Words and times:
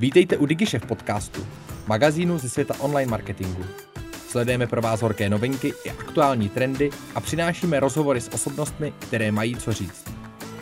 Vítejte 0.00 0.36
u 0.36 0.46
DigiShef 0.46 0.86
podcastu, 0.86 1.40
magazínu 1.86 2.38
ze 2.38 2.48
světa 2.48 2.74
online 2.80 3.10
marketingu. 3.10 3.62
Sledujeme 4.12 4.66
pro 4.66 4.82
vás 4.82 5.02
horké 5.02 5.28
novinky 5.28 5.72
i 5.84 5.90
aktuální 5.90 6.48
trendy 6.48 6.90
a 7.14 7.20
přinášíme 7.20 7.80
rozhovory 7.80 8.20
s 8.20 8.34
osobnostmi, 8.34 8.92
které 8.98 9.32
mají 9.32 9.56
co 9.56 9.72
říct. 9.72 10.14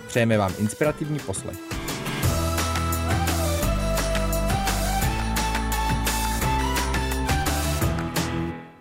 Přejeme 0.06 0.38
vám 0.38 0.52
inspirativní 0.58 1.18
poslech. 1.18 1.58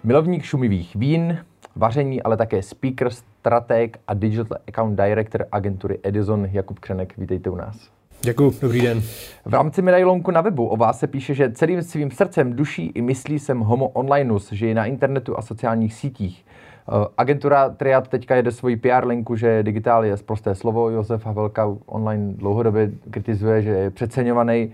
Milovník 0.03 0.43
šumivých 0.43 0.95
vín, 0.95 1.37
vaření, 1.75 2.23
ale 2.23 2.37
také 2.37 2.63
speaker, 2.63 3.09
strateg 3.09 3.99
a 4.07 4.13
digital 4.13 4.57
account 4.67 4.99
director 4.99 5.45
agentury 5.51 5.99
Edison 6.03 6.45
Jakub 6.51 6.79
Křenek. 6.79 7.17
Vítejte 7.17 7.49
u 7.49 7.55
nás. 7.55 7.96
Děkuji, 8.21 8.53
dobrý 8.61 8.81
den. 8.81 9.01
V 9.45 9.53
rámci 9.53 9.81
medailonku 9.81 10.31
na 10.31 10.41
webu 10.41 10.67
o 10.67 10.77
vás 10.77 10.99
se 10.99 11.07
píše, 11.07 11.33
že 11.33 11.51
celým 11.51 11.81
svým 11.83 12.11
srdcem, 12.11 12.53
duší 12.53 12.91
i 12.95 13.01
myslí 13.01 13.39
jsem 13.39 13.59
homo 13.59 13.87
onlinus, 13.87 14.51
že 14.51 14.67
je 14.67 14.75
na 14.75 14.85
internetu 14.85 15.37
a 15.37 15.41
sociálních 15.41 15.93
sítích. 15.93 16.45
Uh, 16.87 17.05
agentura 17.17 17.69
Triad 17.69 18.07
teďka 18.07 18.35
jede 18.35 18.51
svoji 18.51 18.77
PR 18.77 19.07
linku, 19.07 19.35
že 19.35 19.63
digitál 19.63 20.05
je 20.05 20.17
zprosté 20.17 20.55
slovo. 20.55 20.89
Josef 20.89 21.25
Havelka 21.25 21.75
online 21.85 22.33
dlouhodobě 22.33 22.91
kritizuje, 23.11 23.61
že 23.61 23.69
je 23.69 23.89
přeceňovaný. 23.89 24.71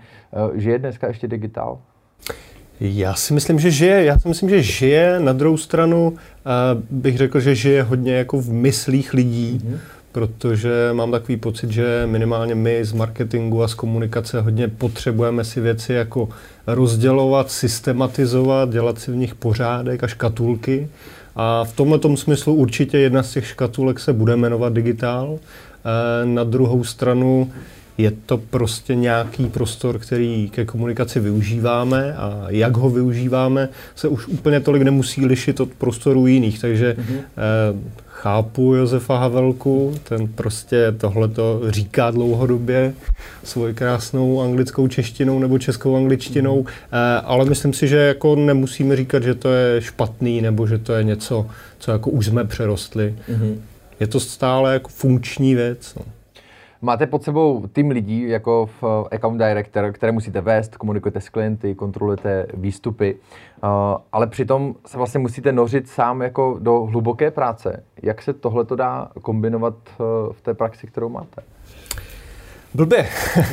Uh, 0.50 0.56
že 0.56 0.70
je 0.70 0.78
dneska 0.78 1.08
ještě 1.08 1.28
digitál? 1.28 1.78
Já 2.80 3.14
si 3.14 3.34
myslím, 3.34 3.58
že 3.58 3.70
žije. 3.70 4.04
Já 4.04 4.18
si 4.18 4.28
myslím, 4.28 4.50
že 4.50 4.62
žije. 4.62 5.20
Na 5.20 5.32
druhou 5.32 5.56
stranu 5.56 6.08
uh, 6.08 6.16
bych 6.90 7.16
řekl, 7.16 7.40
že 7.40 7.54
žije 7.54 7.82
hodně 7.82 8.14
jako 8.14 8.40
v 8.40 8.52
myslích 8.52 9.14
lidí. 9.14 9.60
Mm-hmm 9.62 9.78
protože 10.14 10.90
mám 10.92 11.10
takový 11.10 11.36
pocit, 11.36 11.70
že 11.70 12.02
minimálně 12.06 12.54
my 12.54 12.84
z 12.84 12.92
marketingu 12.92 13.62
a 13.62 13.68
z 13.68 13.74
komunikace 13.74 14.40
hodně 14.40 14.68
potřebujeme 14.68 15.44
si 15.44 15.60
věci 15.60 15.92
jako 15.92 16.28
rozdělovat, 16.66 17.50
systematizovat, 17.50 18.70
dělat 18.70 18.98
si 18.98 19.12
v 19.12 19.16
nich 19.16 19.34
pořádek 19.34 20.04
a 20.04 20.06
škatulky. 20.06 20.88
A 21.36 21.64
v 21.64 21.72
tomhle 21.72 21.98
smyslu 22.14 22.54
určitě 22.54 22.98
jedna 22.98 23.22
z 23.22 23.30
těch 23.30 23.46
škatulek 23.46 24.00
se 24.00 24.12
bude 24.12 24.36
jmenovat 24.36 24.72
digitál. 24.72 25.38
E, 25.38 26.26
na 26.26 26.44
druhou 26.44 26.84
stranu 26.84 27.52
je 27.98 28.12
to 28.26 28.38
prostě 28.38 28.94
nějaký 28.94 29.46
prostor, 29.46 29.98
který 29.98 30.50
ke 30.50 30.64
komunikaci 30.64 31.20
využíváme 31.20 32.14
a 32.14 32.46
jak 32.48 32.76
ho 32.76 32.90
využíváme, 32.90 33.68
se 33.94 34.08
už 34.08 34.26
úplně 34.26 34.60
tolik 34.60 34.82
nemusí 34.82 35.26
lišit 35.26 35.60
od 35.60 35.68
prostorů 35.68 36.26
jiných. 36.26 36.60
Takže 36.60 36.96
mm-hmm. 36.98 37.18
eh, 37.18 38.04
chápu 38.24 38.74
Josefa 38.74 39.18
Havelku, 39.18 39.94
ten 40.08 40.28
prostě 40.28 40.92
tohleto 40.98 41.60
říká 41.68 42.10
dlouhodobě 42.10 42.94
svoji 43.44 43.74
krásnou 43.74 44.42
anglickou 44.42 44.88
češtinou 44.88 45.38
nebo 45.38 45.58
českou 45.58 45.96
angličtinou, 45.96 46.60
mm. 46.60 46.66
ale 47.24 47.44
myslím 47.44 47.72
si, 47.72 47.88
že 47.88 47.96
jako 47.96 48.36
nemusíme 48.36 48.96
říkat, 48.96 49.22
že 49.22 49.34
to 49.34 49.52
je 49.52 49.82
špatný 49.82 50.40
nebo 50.40 50.66
že 50.66 50.78
to 50.78 50.92
je 50.92 51.04
něco, 51.04 51.46
co 51.78 51.90
jako 51.90 52.10
už 52.10 52.26
jsme 52.26 52.44
přerostli. 52.44 53.14
Mm. 53.28 53.60
Je 54.00 54.06
to 54.06 54.20
stále 54.20 54.72
jako 54.72 54.88
funkční 54.88 55.54
věc. 55.54 55.94
No. 55.96 56.04
Máte 56.84 57.06
pod 57.06 57.22
sebou 57.22 57.66
tým 57.72 57.90
lidí 57.90 58.28
jako 58.28 58.68
v 58.80 58.84
eh, 58.84 59.16
account 59.16 59.38
director, 59.38 59.92
které 59.92 60.12
musíte 60.12 60.40
vést, 60.40 60.76
komunikujete 60.76 61.20
s 61.20 61.28
klienty, 61.28 61.74
kontrolujete 61.74 62.46
výstupy, 62.54 63.14
uh, 63.14 63.70
ale 64.12 64.26
přitom 64.26 64.74
se 64.86 64.96
vlastně 64.96 65.20
musíte 65.20 65.52
nořit 65.52 65.88
sám 65.88 66.22
jako 66.22 66.56
do 66.60 66.80
hluboké 66.80 67.30
práce. 67.30 67.82
Jak 68.02 68.22
se 68.22 68.32
tohle 68.32 68.64
to 68.64 68.76
dá 68.76 69.08
kombinovat 69.22 69.74
uh, 69.98 70.32
v 70.32 70.40
té 70.40 70.54
praxi, 70.54 70.86
kterou 70.86 71.08
máte? 71.08 71.42
Blbě. 72.74 73.06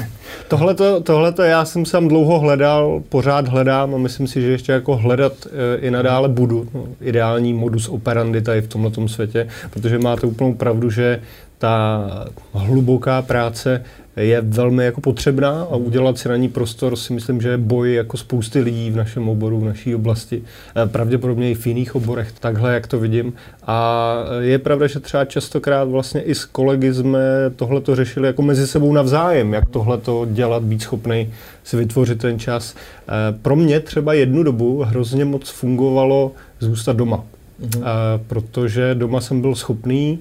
tohleto, 0.47 1.01
tohleto 1.01 1.43
já 1.43 1.65
jsem 1.65 1.85
sám 1.85 2.07
dlouho 2.07 2.39
hledal, 2.39 3.03
pořád 3.09 3.47
hledám 3.47 3.95
a 3.95 3.97
myslím 3.97 4.27
si, 4.27 4.41
že 4.41 4.51
ještě 4.51 4.71
jako 4.71 4.95
hledat 4.95 5.33
i 5.79 5.91
nadále 5.91 6.29
budu. 6.29 6.67
No, 6.73 6.83
ideální 7.01 7.53
modus 7.53 7.89
operandi 7.89 8.41
tady 8.41 8.61
v 8.61 8.67
tomhle 8.67 9.07
světě, 9.07 9.47
protože 9.69 9.99
máte 9.99 10.27
úplnou 10.27 10.53
pravdu, 10.53 10.89
že 10.89 11.21
ta 11.61 12.09
hluboká 12.53 13.21
práce 13.21 13.83
je 14.15 14.41
velmi 14.41 14.85
jako 14.85 15.01
potřebná 15.01 15.61
a 15.61 15.75
udělat 15.75 16.17
si 16.17 16.29
na 16.29 16.35
ní 16.35 16.49
prostor 16.49 16.95
si 16.95 17.13
myslím, 17.13 17.41
že 17.41 17.49
je 17.49 17.57
boj 17.57 17.93
jako 17.93 18.17
spousty 18.17 18.59
lidí 18.59 18.91
v 18.91 18.95
našem 18.95 19.29
oboru, 19.29 19.59
v 19.59 19.65
naší 19.65 19.95
oblasti, 19.95 20.41
eh, 20.75 20.87
pravděpodobně 20.87 21.51
i 21.51 21.55
v 21.55 21.67
jiných 21.67 21.95
oborech, 21.95 22.31
takhle, 22.31 22.73
jak 22.73 22.87
to 22.87 22.99
vidím. 22.99 23.33
A 23.67 24.15
je 24.39 24.59
pravda, 24.59 24.87
že 24.87 24.99
třeba 24.99 25.25
častokrát 25.25 25.87
vlastně 25.87 26.21
i 26.21 26.35
s 26.35 26.45
kolegy 26.45 26.93
jsme 26.93 27.19
tohle 27.55 27.81
to 27.81 27.95
řešili 27.95 28.27
jako 28.27 28.41
mezi 28.41 28.67
sebou 28.67 28.93
navzájem, 28.93 29.53
jak 29.53 29.69
tohle 29.69 29.97
to 29.97 30.27
dělat, 30.29 30.63
být 30.63 30.81
schopný 30.81 31.29
si 31.63 31.77
vytvořit 31.77 32.19
ten 32.19 32.39
čas. 32.39 32.75
Eh, 32.75 33.11
pro 33.41 33.55
mě 33.55 33.79
třeba 33.79 34.13
jednu 34.13 34.43
dobu 34.43 34.83
hrozně 34.83 35.25
moc 35.25 35.49
fungovalo 35.49 36.31
zůstat 36.59 36.95
doma, 36.95 37.23
mm-hmm. 37.61 37.83
protože 38.27 38.95
doma 38.95 39.21
jsem 39.21 39.41
byl 39.41 39.55
schopný 39.55 40.19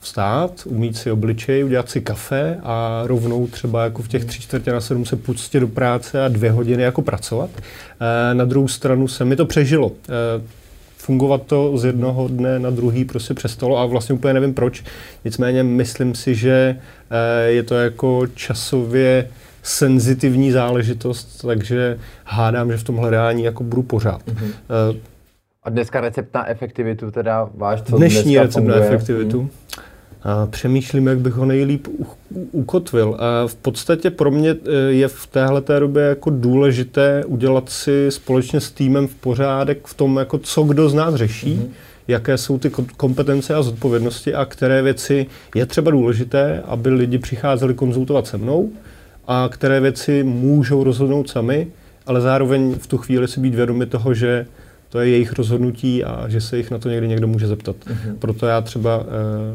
vstát, 0.00 0.66
umít 0.66 0.96
si 0.96 1.10
obličej, 1.10 1.64
udělat 1.64 1.90
si 1.90 2.00
kafe 2.00 2.58
a 2.62 3.02
rovnou 3.04 3.46
třeba 3.46 3.84
jako 3.84 4.02
v 4.02 4.08
těch 4.08 4.24
tři 4.24 4.40
čtvrtě 4.40 4.72
na 4.72 4.80
sedm 4.80 5.04
se 5.04 5.16
pustit 5.16 5.60
do 5.60 5.68
práce 5.68 6.24
a 6.24 6.28
dvě 6.28 6.50
hodiny 6.50 6.82
jako 6.82 7.02
pracovat. 7.02 7.50
E, 8.30 8.34
na 8.34 8.44
druhou 8.44 8.68
stranu 8.68 9.08
se 9.08 9.24
mi 9.24 9.36
to 9.36 9.46
přežilo. 9.46 9.92
E, 9.92 10.42
fungovat 10.96 11.42
to 11.46 11.78
z 11.78 11.84
jednoho 11.84 12.28
dne 12.28 12.58
na 12.58 12.70
druhý 12.70 13.04
prostě 13.04 13.34
přestalo 13.34 13.78
a 13.78 13.86
vlastně 13.86 14.14
úplně 14.14 14.34
nevím 14.34 14.54
proč. 14.54 14.84
Nicméně 15.24 15.62
myslím 15.62 16.14
si, 16.14 16.34
že 16.34 16.76
e, 17.10 17.50
je 17.50 17.62
to 17.62 17.74
jako 17.74 18.26
časově 18.34 19.28
senzitivní 19.62 20.52
záležitost, 20.52 21.44
takže 21.46 21.98
hádám, 22.24 22.72
že 22.72 22.78
v 22.78 22.84
tom 22.84 22.96
hledání 22.96 23.44
jako 23.44 23.64
budu 23.64 23.82
pořád. 23.82 24.22
Mm-hmm. 24.26 24.52
A 25.62 25.70
dneska 25.70 26.00
recept 26.00 26.34
na 26.34 26.48
efektivitu 26.48 27.10
teda 27.10 27.48
váš, 27.54 27.82
co 27.82 27.96
Dnešní 27.96 28.38
recept 28.38 28.64
na 28.64 28.74
efektivitu. 28.74 29.38
Hmm. 29.38 29.50
A 30.22 30.46
přemýšlím, 30.46 31.06
jak 31.06 31.18
bych 31.18 31.32
ho 31.32 31.44
nejlíp 31.44 31.88
ukotvil. 32.52 33.16
A 33.18 33.46
v 33.46 33.54
podstatě 33.54 34.10
pro 34.10 34.30
mě 34.30 34.50
e, 34.50 34.72
je 34.72 35.08
v 35.08 35.26
téhle 35.26 35.62
době 35.78 36.02
jako 36.02 36.30
důležité 36.30 37.24
udělat 37.26 37.68
si 37.68 38.06
společně 38.08 38.60
s 38.60 38.70
týmem 38.70 39.08
v 39.08 39.14
pořádek 39.14 39.86
v 39.86 39.94
tom, 39.94 40.16
jako 40.16 40.38
co 40.38 40.62
kdo 40.62 40.88
z 40.88 40.94
nás 40.94 41.14
řeší, 41.14 41.56
mm-hmm. 41.56 41.68
jaké 42.08 42.38
jsou 42.38 42.58
ty 42.58 42.70
kompetence 42.96 43.54
a 43.54 43.62
zodpovědnosti 43.62 44.34
a 44.34 44.44
které 44.44 44.82
věci 44.82 45.26
je 45.54 45.66
třeba 45.66 45.90
důležité, 45.90 46.62
aby 46.64 46.90
lidi 46.90 47.18
přicházeli 47.18 47.74
konzultovat 47.74 48.26
se 48.26 48.38
mnou 48.38 48.70
a 49.28 49.48
které 49.52 49.80
věci 49.80 50.22
můžou 50.22 50.84
rozhodnout 50.84 51.30
sami, 51.30 51.68
ale 52.06 52.20
zároveň 52.20 52.74
v 52.74 52.86
tu 52.86 52.98
chvíli 52.98 53.28
si 53.28 53.40
být 53.40 53.54
vědomi 53.54 53.86
toho, 53.86 54.14
že 54.14 54.46
to 54.90 55.00
je 55.00 55.08
jejich 55.08 55.32
rozhodnutí 55.32 56.04
a 56.04 56.28
že 56.28 56.40
se 56.40 56.56
jich 56.56 56.70
na 56.70 56.78
to 56.78 56.88
někdy 56.88 57.08
někdo 57.08 57.26
může 57.26 57.46
zeptat. 57.46 57.76
Uh-huh. 57.76 58.16
Proto 58.18 58.46
já 58.46 58.60
třeba 58.60 58.98
uh, 58.98 59.06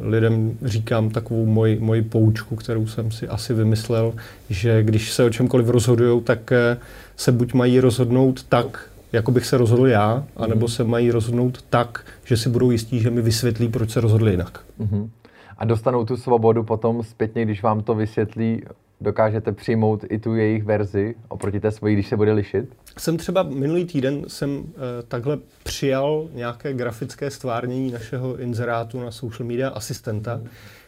lidem 0.01 0.57
říkám 0.61 1.09
takovou 1.09 1.45
moji, 1.45 1.79
moji 1.79 2.01
poučku, 2.01 2.55
kterou 2.55 2.87
jsem 2.87 3.11
si 3.11 3.27
asi 3.27 3.53
vymyslel, 3.53 4.13
že 4.49 4.83
když 4.83 5.11
se 5.11 5.23
o 5.23 5.29
čemkoliv 5.29 5.69
rozhodují, 5.69 6.21
tak 6.21 6.51
uh, 6.51 6.81
se 7.15 7.31
buď 7.31 7.53
mají 7.53 7.79
rozhodnout 7.79 8.43
tak, 8.43 8.89
jako 9.13 9.31
bych 9.31 9.45
se 9.45 9.57
rozhodl 9.57 9.87
já, 9.87 10.23
anebo 10.37 10.65
uh-huh. 10.65 10.69
se 10.69 10.83
mají 10.83 11.11
rozhodnout 11.11 11.61
tak, 11.69 12.05
že 12.25 12.37
si 12.37 12.49
budou 12.49 12.71
jistí, 12.71 12.99
že 12.99 13.09
mi 13.09 13.21
vysvětlí, 13.21 13.67
proč 13.69 13.91
se 13.91 14.01
rozhodli 14.01 14.31
jinak. 14.31 14.59
Uh-huh. 14.79 15.09
A 15.57 15.65
dostanou 15.65 16.05
tu 16.05 16.17
svobodu 16.17 16.63
potom 16.63 17.03
zpětně, 17.03 17.45
když 17.45 17.63
vám 17.63 17.81
to 17.81 17.95
vysvětlí 17.95 18.61
dokážete 19.01 19.51
přijmout 19.51 20.05
i 20.09 20.19
tu 20.19 20.35
jejich 20.35 20.63
verzi 20.63 21.15
oproti 21.27 21.59
té 21.59 21.71
svojí, 21.71 21.95
když 21.95 22.07
se 22.07 22.17
bude 22.17 22.33
lišit? 22.33 22.69
Jsem 22.97 23.17
třeba 23.17 23.43
minulý 23.43 23.85
týden 23.85 24.23
jsem 24.27 24.57
uh, 24.57 24.65
takhle 25.07 25.37
přijal 25.63 26.27
nějaké 26.33 26.73
grafické 26.73 27.31
stvárnění 27.31 27.91
našeho 27.91 28.37
inzerátu 28.37 28.99
na 28.99 29.11
social 29.11 29.47
media 29.47 29.69
asistenta, 29.69 30.41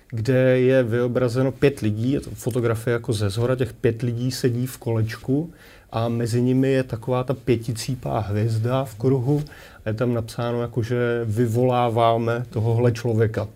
kde 0.10 0.60
je 0.60 0.84
vyobrazeno 0.84 1.52
pět 1.52 1.80
lidí, 1.80 2.12
je 2.12 2.20
to 2.20 2.30
fotografie 2.34 2.94
jako 2.94 3.14
ze 3.14 3.30
zhora, 3.30 3.56
těch 3.56 3.74
pět 3.74 4.02
lidí 4.02 4.32
sedí 4.32 4.68
v 4.68 4.78
kolečku 4.78 5.54
a 5.92 6.10
mezi 6.10 6.42
nimi 6.42 6.72
je 6.72 6.84
taková 6.84 7.24
ta 7.24 7.34
pěticípá 7.34 8.20
hvězda 8.20 8.86
v 8.86 8.96
kruhu 8.96 9.44
a 9.86 9.90
je 9.90 9.94
tam 9.94 10.14
napsáno 10.14 10.62
jako, 10.62 10.84
že 10.84 11.22
vyvoláváme 11.26 12.46
tohohle 12.50 12.92
člověka. 12.92 13.48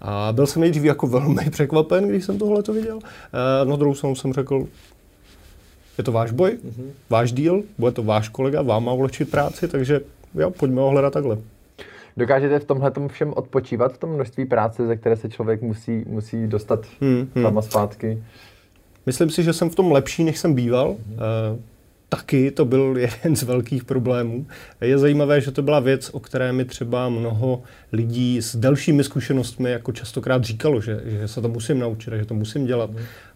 A 0.00 0.32
byl 0.32 0.46
jsem 0.46 0.62
nejdřív 0.62 0.84
jako 0.84 1.06
velmi 1.06 1.50
překvapen, 1.50 2.08
když 2.08 2.24
jsem 2.24 2.38
tohle 2.38 2.62
to 2.62 2.72
viděl. 2.72 2.98
E, 3.62 3.64
na 3.64 3.76
druhou 3.76 3.94
stranu 3.94 4.14
jsem 4.14 4.32
řekl, 4.32 4.66
je 5.98 6.04
to 6.04 6.12
váš 6.12 6.30
boj, 6.30 6.50
mm-hmm. 6.50 6.90
váš 7.10 7.32
díl, 7.32 7.62
bude 7.78 7.92
to 7.92 8.02
váš 8.02 8.28
kolega, 8.28 8.62
vám 8.62 8.84
má 8.84 8.92
ulehčit 8.92 9.30
práci, 9.30 9.68
takže 9.68 10.00
jo, 10.34 10.50
pojďme 10.50 10.80
ho 10.80 10.90
hledat 10.90 11.12
takhle. 11.12 11.38
Dokážete 12.16 12.58
v 12.58 12.64
tomhle 12.64 12.92
všem 13.08 13.32
odpočívat, 13.36 13.92
v 13.92 13.98
tom 13.98 14.10
množství 14.10 14.46
práce, 14.46 14.86
ze 14.86 14.96
které 14.96 15.16
se 15.16 15.28
člověk 15.28 15.62
musí, 15.62 16.04
musí 16.06 16.46
dostat 16.46 16.86
hmm, 17.00 17.28
hmm. 17.34 17.44
tam 17.44 17.58
a 17.58 17.62
zpátky? 17.62 18.22
Myslím 19.06 19.30
si, 19.30 19.42
že 19.42 19.52
jsem 19.52 19.70
v 19.70 19.74
tom 19.74 19.92
lepší, 19.92 20.24
než 20.24 20.38
jsem 20.38 20.54
býval. 20.54 20.94
Mm-hmm. 20.94 21.58
taky 22.08 22.50
to 22.50 22.64
byl 22.64 22.96
jeden 22.98 23.36
z 23.36 23.42
velkých 23.42 23.84
problémů. 23.84 24.46
Je 24.80 24.98
zajímavé, 24.98 25.40
že 25.40 25.50
to 25.50 25.62
byla 25.62 25.80
věc, 25.80 26.10
o 26.12 26.20
které 26.20 26.52
mi 26.52 26.64
třeba 26.64 27.08
mnoho 27.08 27.62
lidí 27.92 28.42
s 28.42 28.56
delšími 28.56 29.04
zkušenostmi 29.04 29.70
jako 29.70 29.92
častokrát 29.92 30.44
říkalo, 30.44 30.80
že, 30.80 31.00
že 31.04 31.28
se 31.28 31.40
to 31.40 31.48
musím 31.48 31.78
naučit, 31.78 32.14
že 32.14 32.24
to 32.24 32.34
musím 32.34 32.66
dělat. 32.66 32.90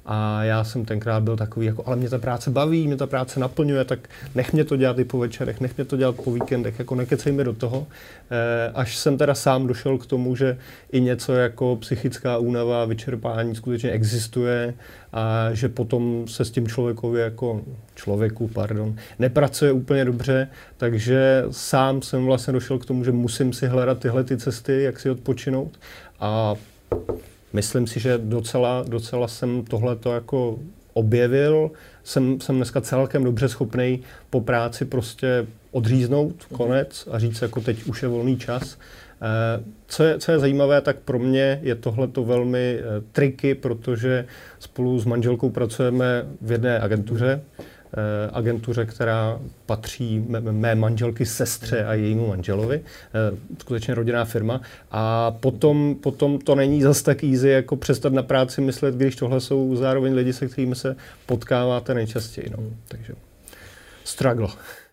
A 0.08 0.44
já 0.44 0.64
jsem 0.64 0.84
tenkrát 0.84 1.22
byl 1.22 1.36
takový, 1.36 1.66
jako, 1.66 1.82
ale 1.86 1.96
mě 1.96 2.08
ta 2.08 2.18
práce 2.18 2.50
baví, 2.50 2.86
mě 2.86 2.96
ta 2.96 3.06
práce 3.06 3.40
naplňuje, 3.40 3.84
tak 3.84 4.08
nech 4.34 4.52
mě 4.52 4.64
to 4.64 4.76
dělat 4.76 4.98
i 4.98 5.04
po 5.04 5.18
večerech, 5.18 5.60
nech 5.60 5.76
mě 5.76 5.84
to 5.84 5.96
dělat 5.96 6.16
po 6.16 6.32
víkendech, 6.32 6.78
jako 6.78 6.94
nekecej 6.94 7.32
mi 7.32 7.44
do 7.44 7.52
toho. 7.52 7.86
E, 8.30 8.70
až 8.74 8.96
jsem 8.96 9.18
teda 9.18 9.34
sám 9.34 9.66
došel 9.66 9.98
k 9.98 10.06
tomu, 10.06 10.36
že 10.36 10.58
i 10.92 11.00
něco 11.00 11.32
jako 11.32 11.76
psychická 11.76 12.38
únava, 12.38 12.84
vyčerpání 12.84 13.54
skutečně 13.54 13.90
existuje 13.90 14.74
a 15.12 15.48
že 15.52 15.68
potom 15.68 16.28
se 16.28 16.44
s 16.44 16.50
tím 16.50 16.68
člověkovi 16.68 17.20
jako 17.20 17.62
člověku, 17.94 18.48
pardon, 18.48 18.96
nepracuje 19.18 19.72
úplně 19.72 20.04
dobře, 20.04 20.48
takže 20.76 21.44
sám 21.50 22.02
jsem 22.02 22.24
vlastně 22.24 22.52
došel 22.52 22.78
k 22.78 22.86
tomu, 22.86 23.04
že 23.04 23.12
musím 23.12 23.52
si 23.52 23.66
hledat 23.66 23.98
tyhle 23.98 24.24
ty 24.24 24.36
cesty, 24.36 24.82
jak 24.82 25.00
si 25.00 25.10
odpočinout 25.10 25.78
a 26.20 26.54
myslím 27.56 27.86
si, 27.86 28.00
že 28.00 28.18
docela, 28.18 28.84
docela 28.88 29.28
jsem 29.28 29.64
tohleto 29.64 30.12
jako 30.12 30.58
objevil. 30.92 31.70
Jsem, 32.04 32.40
jsem 32.40 32.56
dneska 32.56 32.80
celkem 32.80 33.24
dobře 33.24 33.48
schopný 33.48 34.02
po 34.30 34.40
práci 34.40 34.84
prostě 34.84 35.46
odříznout 35.70 36.44
konec 36.44 37.08
a 37.10 37.18
říct, 37.18 37.42
jako 37.42 37.60
teď 37.60 37.84
už 37.84 38.02
je 38.02 38.08
volný 38.08 38.36
čas. 38.36 38.78
Eh, 39.22 39.62
co 39.86 40.04
je, 40.04 40.18
co 40.18 40.32
je 40.32 40.38
zajímavé, 40.38 40.80
tak 40.80 40.96
pro 40.96 41.18
mě 41.18 41.60
je 41.62 41.74
tohleto 41.74 42.24
velmi 42.24 42.78
eh, 42.78 42.82
triky, 43.12 43.54
protože 43.54 44.26
spolu 44.58 44.98
s 44.98 45.04
manželkou 45.04 45.50
pracujeme 45.50 46.26
v 46.40 46.52
jedné 46.52 46.80
agentuře. 46.80 47.40
Eh, 47.98 48.30
agentuře, 48.32 48.86
která 48.86 49.40
patří 49.66 50.26
mé, 50.50 50.74
manželky 50.74 51.26
sestře 51.26 51.84
a 51.84 51.94
jejímu 51.94 52.28
manželovi, 52.28 52.80
eh, 52.80 53.36
skutečně 53.60 53.94
rodinná 53.94 54.24
firma. 54.24 54.60
A 54.90 55.30
potom, 55.30 55.94
potom 55.94 56.38
to 56.38 56.54
není 56.54 56.82
zas 56.82 57.02
tak 57.02 57.24
easy, 57.24 57.48
jako 57.48 57.76
přestat 57.76 58.12
na 58.12 58.22
práci 58.22 58.60
myslet, 58.60 58.94
když 58.94 59.16
tohle 59.16 59.40
jsou 59.40 59.76
zároveň 59.76 60.14
lidi, 60.14 60.32
se 60.32 60.46
kterými 60.46 60.74
se 60.74 60.96
potkáváte 61.26 61.94
nejčastěji. 61.94 62.50
No. 62.56 62.64
Takže 62.88 63.14
struggle. 64.04 64.48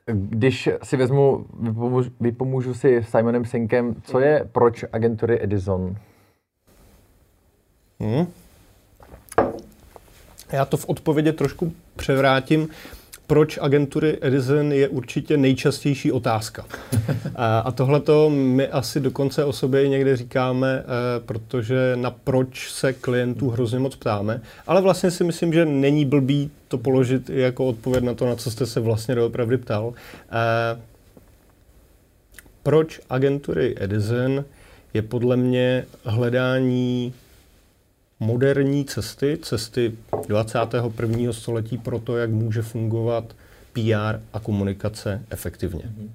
Když 0.05 0.69
si 0.83 0.97
vezmu, 0.97 1.45
vypomůžu, 1.59 2.11
vypomůžu 2.19 2.73
si 2.73 3.03
Simonem 3.09 3.45
Sinkem, 3.45 3.95
co 4.03 4.19
je 4.19 4.49
proč 4.51 4.85
agentury 4.93 5.43
Edison? 5.43 5.95
Hmm. 7.99 8.27
Já 10.53 10.65
to 10.65 10.77
v 10.77 10.89
odpovědi 10.89 11.31
trošku 11.31 11.73
převrátím. 11.95 12.67
Proč 13.27 13.59
agentury 13.61 14.17
Edison 14.21 14.71
je 14.71 14.87
určitě 14.87 15.37
nejčastější 15.37 16.11
otázka. 16.11 16.65
a 17.35 17.71
tohle 17.71 17.99
to 17.99 18.29
my 18.29 18.67
asi 18.67 18.99
dokonce 18.99 19.45
o 19.45 19.53
sobě 19.53 19.89
někde 19.89 20.17
říkáme, 20.17 20.83
eh, 20.83 20.85
protože 21.25 21.95
na 21.95 22.11
proč 22.11 22.71
se 22.71 22.93
klientů 22.93 23.49
hrozně 23.49 23.79
moc 23.79 23.95
ptáme. 23.95 24.41
Ale 24.67 24.81
vlastně 24.81 25.11
si 25.11 25.23
myslím, 25.23 25.53
že 25.53 25.65
není 25.65 26.05
blbý 26.05 26.51
to 26.67 26.77
položit 26.77 27.29
i 27.29 27.39
jako 27.39 27.65
odpověď 27.65 28.03
na 28.03 28.13
to, 28.13 28.25
na 28.25 28.35
co 28.35 28.51
jste 28.51 28.65
se 28.65 28.79
vlastně 28.79 29.15
doopravdy 29.15 29.57
ptal. 29.57 29.93
Eh, 30.31 30.79
proč 32.63 32.99
agentury 33.09 33.75
Edison 33.77 34.45
je 34.93 35.01
podle 35.01 35.37
mě 35.37 35.85
hledání 36.05 37.13
moderní 38.25 38.85
cesty, 38.85 39.37
cesty 39.41 39.91
21. 40.27 41.33
století 41.33 41.77
pro 41.77 41.99
to, 41.99 42.17
jak 42.17 42.29
může 42.29 42.61
fungovat 42.61 43.23
PR 43.73 44.19
a 44.33 44.39
komunikace 44.39 45.21
efektivně. 45.29 45.83
Mhm. 45.85 46.11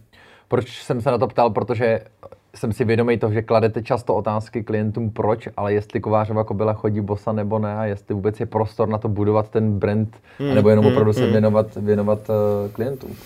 Proč 0.49 0.83
jsem 0.83 1.01
se 1.01 1.11
na 1.11 1.19
to 1.19 1.27
ptal? 1.27 1.51
Protože 1.51 2.01
jsem 2.55 2.73
si 2.73 2.85
vědomý 2.85 3.19
toho, 3.19 3.33
že 3.33 3.43
kladete 3.43 3.83
často 3.83 4.15
otázky 4.15 4.63
klientům 4.63 5.11
proč, 5.11 5.49
ale 5.57 5.73
jestli 5.73 6.01
Kovářova 6.01 6.45
kobila 6.45 6.73
chodí 6.73 7.01
bosa 7.01 7.33
nebo 7.33 7.59
ne 7.59 7.75
a 7.75 7.85
jestli 7.85 8.15
vůbec 8.15 8.41
je 8.41 8.47
prostor 8.47 8.89
na 8.89 8.99
to 8.99 9.09
budovat 9.09 9.49
ten 9.49 9.79
brand, 9.79 10.17
mm, 10.39 10.55
nebo 10.55 10.69
jenom 10.69 10.85
mm, 10.85 10.91
opravdu 10.91 11.11
mm. 11.11 11.15
se 11.15 11.27
věnovat, 11.27 11.77
věnovat 11.77 12.19
uh, 12.29 12.71
klientům. 12.73 13.17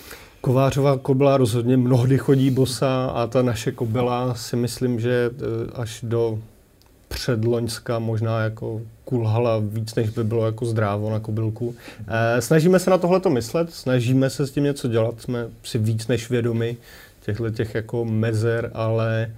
Kovářová 0.41 0.99
kobila 0.99 1.37
rozhodně 1.37 1.77
mnohdy 1.77 2.19
chodí 2.19 2.51
bosa 2.51 3.07
a 3.07 3.27
ta 3.27 3.43
naše 3.43 3.73
kobila 3.73 4.35
si 4.35 4.57
myslím, 4.57 5.01
že 5.01 5.31
uh, 5.31 5.81
až 5.81 6.01
do 6.03 6.39
předloňska 7.13 7.99
možná 7.99 8.41
jako 8.41 8.81
kulhala 9.05 9.59
víc, 9.59 9.95
než 9.95 10.11
by 10.11 10.25
bylo 10.25 10.47
jako 10.47 10.67
zdrávo 10.67 11.11
na 11.11 11.21
kobylku. 11.21 11.75
E, 12.09 12.43
snažíme 12.43 12.79
se 12.79 12.91
na 12.91 12.99
tohle 12.99 13.21
myslet, 13.29 13.75
snažíme 13.75 14.31
se 14.31 14.47
s 14.47 14.51
tím 14.51 14.65
něco 14.65 14.89
dělat, 14.89 15.21
jsme 15.21 15.47
si 15.63 15.79
víc 15.79 16.07
než 16.07 16.31
vědomi 16.31 16.77
těchto 17.21 17.51
těch 17.51 17.75
jako 17.75 18.05
mezer, 18.05 18.71
ale 18.75 19.31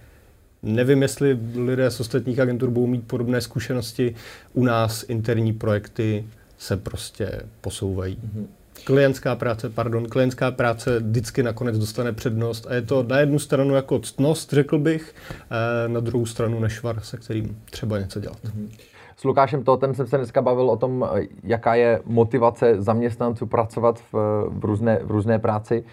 nevím, 0.62 1.02
jestli 1.02 1.38
lidé 1.54 1.90
z 1.90 2.00
ostatních 2.00 2.38
agentur 2.38 2.70
budou 2.70 2.86
mít 2.86 3.06
podobné 3.06 3.40
zkušenosti. 3.40 4.14
U 4.52 4.64
nás 4.64 5.04
interní 5.08 5.52
projekty 5.52 6.24
se 6.58 6.76
prostě 6.76 7.40
posouvají. 7.60 8.16
Mm-hmm 8.16 8.63
klientská 8.84 9.36
práce, 9.36 9.70
pardon, 9.70 10.08
klientská 10.08 10.50
práce 10.50 11.00
vždycky 11.00 11.42
nakonec 11.42 11.78
dostane 11.78 12.12
přednost 12.12 12.66
a 12.66 12.74
je 12.74 12.82
to 12.82 13.02
na 13.02 13.18
jednu 13.18 13.38
stranu 13.38 13.74
jako 13.74 13.98
ctnost, 13.98 14.52
řekl 14.52 14.78
bych, 14.78 15.14
eh, 15.30 15.88
na 15.88 16.00
druhou 16.00 16.26
stranu 16.26 16.60
nešvar, 16.60 17.00
se 17.00 17.16
kterým 17.16 17.58
třeba 17.70 17.98
něco 17.98 18.20
dělat. 18.20 18.38
Mm-hmm. 18.44 18.68
S 19.16 19.24
Lukášem 19.24 19.64
Totem 19.64 19.94
jsem 19.94 20.06
se 20.06 20.16
dneska 20.16 20.42
bavil 20.42 20.70
o 20.70 20.76
tom, 20.76 21.08
jaká 21.42 21.74
je 21.74 22.00
motivace 22.06 22.82
zaměstnanců 22.82 23.46
pracovat 23.46 23.98
v, 23.98 24.14
v, 24.48 24.64
různé, 24.64 25.00
v 25.02 25.10
různé 25.10 25.38
práci, 25.38 25.84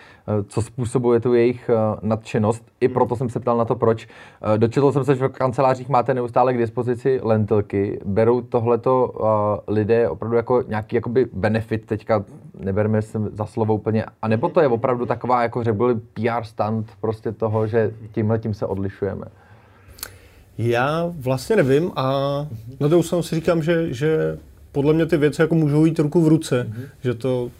co 0.48 0.62
způsobuje 0.62 1.20
tu 1.20 1.34
jejich 1.34 1.70
eh, 1.70 1.76
nadšenost. 2.02 2.66
I 2.82 2.86
hmm. 2.86 2.94
proto 2.94 3.16
jsem 3.16 3.30
se 3.30 3.40
ptal 3.40 3.58
na 3.58 3.66
to, 3.66 3.76
proč. 3.76 4.08
Eh, 4.56 4.58
dočetl 4.58 4.92
jsem 4.92 5.04
se, 5.04 5.16
že 5.16 5.28
v 5.28 5.32
kancelářích 5.32 5.90
máte 5.90 6.14
neustále 6.14 6.54
k 6.54 6.58
dispozici 6.58 7.20
lentilky. 7.24 8.00
Berou 8.06 8.42
tohleto 8.42 9.08
uh, 9.08 9.28
lidé 9.76 10.10
opravdu 10.10 10.38
jako 10.38 10.64
nějaký 10.68 10.96
jakoby 10.96 11.28
benefit, 11.34 11.86
teďka 11.86 12.24
neberme 12.60 13.02
se 13.02 13.20
za 13.20 13.46
slovo 13.46 13.74
úplně, 13.74 14.06
a 14.22 14.28
nebo 14.28 14.50
to 14.50 14.62
je 14.62 14.68
opravdu 14.68 15.06
taková, 15.06 15.44
jako 15.44 15.64
řekl 15.64 15.96
PR 16.14 16.44
stand 16.44 16.92
prostě 17.02 17.32
toho, 17.32 17.68
že 17.68 17.94
tímhle 18.12 18.40
tím 18.40 18.54
se 18.54 18.66
odlišujeme. 18.66 19.26
Já 20.62 21.12
vlastně 21.16 21.56
nevím 21.56 21.92
a 21.96 22.12
na 22.80 22.88
druhou 22.88 23.04
stranu 23.04 23.24
si 23.24 23.36
říkám, 23.36 23.64
že, 23.64 23.94
že 23.94 24.38
podle 24.72 24.94
mě 24.94 25.06
ty 25.06 25.18
věci 25.18 25.42
jako 25.42 25.56
můžou 25.56 25.86
jít 25.86 26.00
ruku 26.00 26.22
v 26.22 26.28
ruce, 26.28 26.68
mm-hmm. 26.70 26.86
že 27.04 27.14
to 27.14 27.52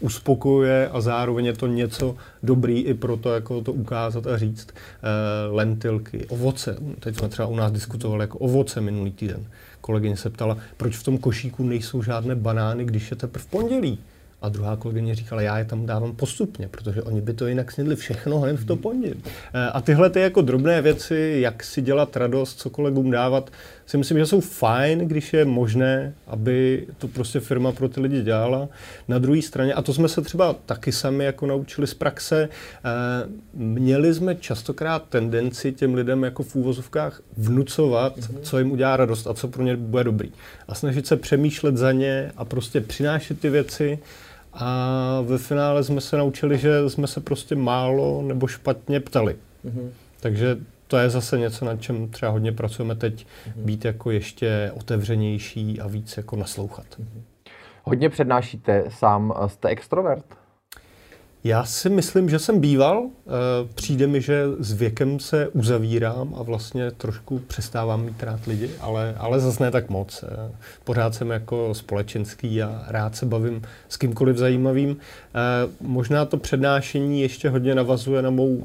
uspokuje 0.00 0.88
a 0.88 1.00
zároveň 1.00 1.44
je 1.46 1.52
to 1.52 1.66
něco 1.66 2.16
dobrý 2.42 2.80
i 2.80 2.94
pro 2.94 3.16
to, 3.16 3.34
jako 3.34 3.60
to 3.60 3.72
ukázat 3.72 4.26
a 4.26 4.38
říct. 4.38 4.68
E, 4.68 4.74
lentilky, 5.50 6.26
ovoce. 6.26 6.76
Teď 7.00 7.16
jsme 7.16 7.28
třeba 7.28 7.48
u 7.48 7.56
nás 7.56 7.72
diskutovali 7.72 8.22
jako 8.22 8.38
ovoce 8.38 8.80
minulý 8.80 9.10
týden. 9.10 9.44
Kolegyně 9.80 10.16
se 10.16 10.30
ptala, 10.30 10.58
proč 10.76 10.96
v 10.96 11.02
tom 11.02 11.18
košíku 11.18 11.62
nejsou 11.62 12.02
žádné 12.02 12.34
banány, 12.34 12.84
když 12.84 13.10
je 13.10 13.16
teprve 13.16 13.44
pondělí. 13.50 13.98
A 14.44 14.48
druhá 14.48 14.76
kolegyně 14.76 15.14
říkala, 15.14 15.42
já 15.42 15.58
je 15.58 15.64
tam 15.64 15.86
dávám 15.86 16.16
postupně, 16.16 16.68
protože 16.68 17.02
oni 17.02 17.20
by 17.20 17.32
to 17.32 17.46
jinak 17.46 17.72
snědli 17.72 17.96
všechno 17.96 18.38
hned 18.40 18.56
v 18.56 18.66
to 18.66 18.76
pondělí. 18.76 19.22
Eh, 19.54 19.66
a 19.66 19.80
tyhle 19.80 20.10
ty 20.10 20.20
jako 20.20 20.42
drobné 20.42 20.82
věci, 20.82 21.36
jak 21.40 21.64
si 21.64 21.82
dělat 21.82 22.16
radost, 22.16 22.58
co 22.58 22.70
kolegům 22.70 23.10
dávat, 23.10 23.50
si 23.86 23.98
myslím, 23.98 24.18
že 24.18 24.26
jsou 24.26 24.40
fajn, 24.40 24.98
když 24.98 25.32
je 25.32 25.44
možné, 25.44 26.14
aby 26.26 26.86
to 26.98 27.08
prostě 27.08 27.40
firma 27.40 27.72
pro 27.72 27.88
ty 27.88 28.00
lidi 28.00 28.22
dělala. 28.22 28.68
Na 29.08 29.18
druhé 29.18 29.42
straně, 29.42 29.74
a 29.74 29.82
to 29.82 29.94
jsme 29.94 30.08
se 30.08 30.22
třeba 30.22 30.56
taky 30.66 30.92
sami 30.92 31.24
jako 31.24 31.46
naučili 31.46 31.86
z 31.86 31.94
praxe, 31.94 32.48
eh, 32.48 32.90
měli 33.54 34.14
jsme 34.14 34.34
častokrát 34.34 35.02
tendenci 35.08 35.72
těm 35.72 35.94
lidem 35.94 36.22
jako 36.22 36.42
v 36.42 36.54
úvozovkách 36.54 37.20
vnucovat, 37.36 38.18
mm-hmm. 38.18 38.40
co 38.42 38.58
jim 38.58 38.72
udělá 38.72 38.96
radost 38.96 39.26
a 39.26 39.34
co 39.34 39.48
pro 39.48 39.62
ně 39.62 39.76
bude 39.76 40.04
dobrý. 40.04 40.32
A 40.68 40.74
snažit 40.74 41.06
se 41.06 41.16
přemýšlet 41.16 41.76
za 41.76 41.92
ně 41.92 42.32
a 42.36 42.44
prostě 42.44 42.80
přinášet 42.80 43.40
ty 43.40 43.50
věci. 43.50 43.98
A 44.54 45.20
ve 45.22 45.38
finále 45.38 45.84
jsme 45.84 46.00
se 46.00 46.16
naučili, 46.16 46.58
že 46.58 46.90
jsme 46.90 47.06
se 47.06 47.20
prostě 47.20 47.56
málo 47.56 48.22
nebo 48.22 48.46
špatně 48.46 49.00
ptali. 49.00 49.36
Mm-hmm. 49.64 49.90
Takže 50.20 50.56
to 50.86 50.96
je 50.96 51.10
zase 51.10 51.38
něco, 51.38 51.64
na 51.64 51.76
čem 51.76 52.08
třeba 52.08 52.32
hodně 52.32 52.52
pracujeme 52.52 52.94
teď, 52.94 53.26
mm-hmm. 53.26 53.64
být 53.64 53.84
jako 53.84 54.10
ještě 54.10 54.72
otevřenější 54.76 55.80
a 55.80 55.86
víc 55.86 56.16
jako 56.16 56.36
naslouchat. 56.36 56.86
Mm-hmm. 56.86 57.22
Hodně 57.82 58.10
přednášíte 58.10 58.84
sám, 58.88 59.34
jste 59.46 59.68
extrovert? 59.68 60.24
Já 61.46 61.64
si 61.64 61.90
myslím, 61.90 62.30
že 62.30 62.38
jsem 62.38 62.60
býval. 62.60 63.06
Eh, 63.06 63.30
přijde 63.74 64.06
mi, 64.06 64.20
že 64.20 64.44
s 64.58 64.72
věkem 64.72 65.20
se 65.20 65.48
uzavírám 65.48 66.34
a 66.38 66.42
vlastně 66.42 66.90
trošku 66.90 67.38
přestávám 67.38 68.04
mít 68.04 68.22
rád 68.22 68.46
lidi, 68.46 68.70
ale, 68.80 69.14
ale 69.18 69.40
zase 69.40 69.62
ne 69.62 69.70
tak 69.70 69.90
moc. 69.90 70.24
Eh, 70.28 70.52
pořád 70.84 71.14
jsem 71.14 71.30
jako 71.30 71.74
společenský 71.74 72.62
a 72.62 72.84
rád 72.88 73.16
se 73.16 73.26
bavím 73.26 73.62
s 73.88 73.96
kýmkoliv 73.96 74.36
zajímavým. 74.36 74.96
Eh, 74.96 75.40
možná 75.80 76.24
to 76.24 76.36
přednášení 76.36 77.20
ještě 77.20 77.48
hodně 77.48 77.74
navazuje 77.74 78.22
na 78.22 78.30
mou 78.30 78.64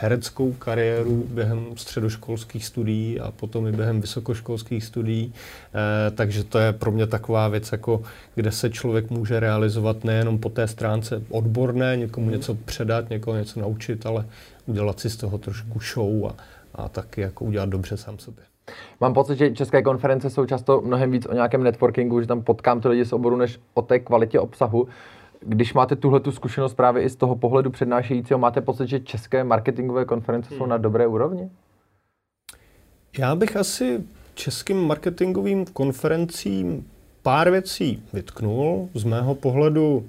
hereckou 0.00 0.52
kariéru 0.52 1.24
během 1.28 1.66
středoškolských 1.76 2.66
studií 2.66 3.20
a 3.20 3.30
potom 3.30 3.66
i 3.66 3.72
během 3.72 4.00
vysokoškolských 4.00 4.84
studií. 4.84 5.32
Eh, 5.74 6.10
takže 6.10 6.44
to 6.44 6.58
je 6.58 6.72
pro 6.72 6.92
mě 6.92 7.06
taková 7.06 7.48
věc, 7.48 7.72
jako 7.72 8.02
kde 8.34 8.52
se 8.52 8.70
člověk 8.70 9.10
může 9.10 9.40
realizovat 9.40 10.04
nejenom 10.04 10.38
po 10.38 10.48
té 10.48 10.68
stránce 10.68 11.22
odborné, 11.30 11.96
někomu 11.96 12.30
něco 12.30 12.54
předat, 12.54 13.10
někoho 13.10 13.36
něco 13.36 13.60
naučit, 13.60 14.06
ale 14.06 14.26
udělat 14.66 15.00
si 15.00 15.10
z 15.10 15.16
toho 15.16 15.38
trošku 15.38 15.80
show 15.94 16.26
a, 16.26 16.34
a 16.74 16.88
taky 16.88 17.20
jako 17.20 17.44
udělat 17.44 17.68
dobře 17.68 17.96
sám 17.96 18.18
sobě. 18.18 18.44
Mám 19.00 19.14
pocit, 19.14 19.36
že 19.38 19.50
české 19.50 19.82
konference 19.82 20.30
jsou 20.30 20.46
často 20.46 20.80
mnohem 20.80 21.10
víc 21.10 21.26
o 21.26 21.34
nějakém 21.34 21.62
networkingu, 21.62 22.20
že 22.20 22.26
tam 22.26 22.42
potkám 22.42 22.80
ty 22.80 22.88
lidi 22.88 23.04
z 23.04 23.12
oboru, 23.12 23.36
než 23.36 23.60
o 23.74 23.82
té 23.82 23.98
kvalitě 23.98 24.40
obsahu. 24.40 24.88
Když 25.48 25.74
máte 25.74 25.96
tuhle 25.96 26.20
tu 26.20 26.32
zkušenost 26.32 26.74
právě 26.74 27.02
i 27.02 27.10
z 27.10 27.16
toho 27.16 27.36
pohledu 27.36 27.70
přednášejícího, 27.70 28.38
máte 28.38 28.60
pocit, 28.60 28.88
že 28.88 29.00
české 29.00 29.44
marketingové 29.44 30.04
konference 30.04 30.54
jsou 30.54 30.62
hmm. 30.62 30.70
na 30.70 30.76
dobré 30.76 31.06
úrovni? 31.06 31.50
Já 33.18 33.34
bych 33.34 33.56
asi 33.56 34.04
českým 34.34 34.86
marketingovým 34.86 35.64
konferencím 35.64 36.90
pár 37.22 37.50
věcí 37.50 38.02
vytknul. 38.12 38.88
Z 38.94 39.04
mého 39.04 39.34
pohledu 39.34 40.08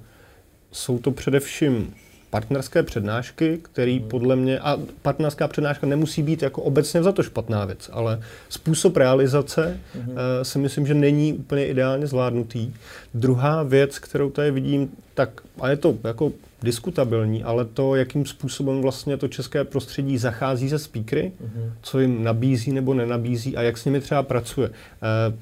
jsou 0.72 0.98
to 0.98 1.10
především 1.10 1.94
partnerské 2.30 2.82
přednášky, 2.82 3.58
který 3.62 3.98
hmm. 3.98 4.08
podle 4.08 4.36
mě, 4.36 4.58
a 4.58 4.78
partnerská 5.02 5.48
přednáška 5.48 5.86
nemusí 5.86 6.22
být 6.22 6.42
jako 6.42 6.62
obecně 6.62 7.02
za 7.02 7.12
to 7.12 7.22
špatná 7.22 7.64
věc, 7.64 7.90
ale 7.92 8.20
způsob 8.48 8.96
realizace 8.96 9.80
mm-hmm. 9.96 10.10
uh, 10.10 10.16
si 10.42 10.58
myslím, 10.58 10.86
že 10.86 10.94
není 10.94 11.32
úplně 11.32 11.66
ideálně 11.66 12.06
zvládnutý. 12.06 12.72
Druhá 13.14 13.62
věc, 13.62 13.98
kterou 13.98 14.30
tady 14.30 14.50
vidím, 14.50 14.90
tak, 15.14 15.40
a 15.60 15.68
je 15.68 15.76
to 15.76 15.96
jako 16.04 16.32
diskutabilní, 16.62 17.44
ale 17.44 17.64
to, 17.64 17.94
jakým 17.94 18.26
způsobem 18.26 18.82
vlastně 18.82 19.16
to 19.16 19.28
české 19.28 19.64
prostředí 19.64 20.18
zachází 20.18 20.68
se 20.68 20.78
speakery, 20.78 21.32
mm-hmm. 21.42 21.72
co 21.82 22.00
jim 22.00 22.24
nabízí 22.24 22.72
nebo 22.72 22.94
nenabízí 22.94 23.56
a 23.56 23.62
jak 23.62 23.78
s 23.78 23.84
nimi 23.84 24.00
třeba 24.00 24.22
pracuje. 24.22 24.68
Uh, 24.68 24.74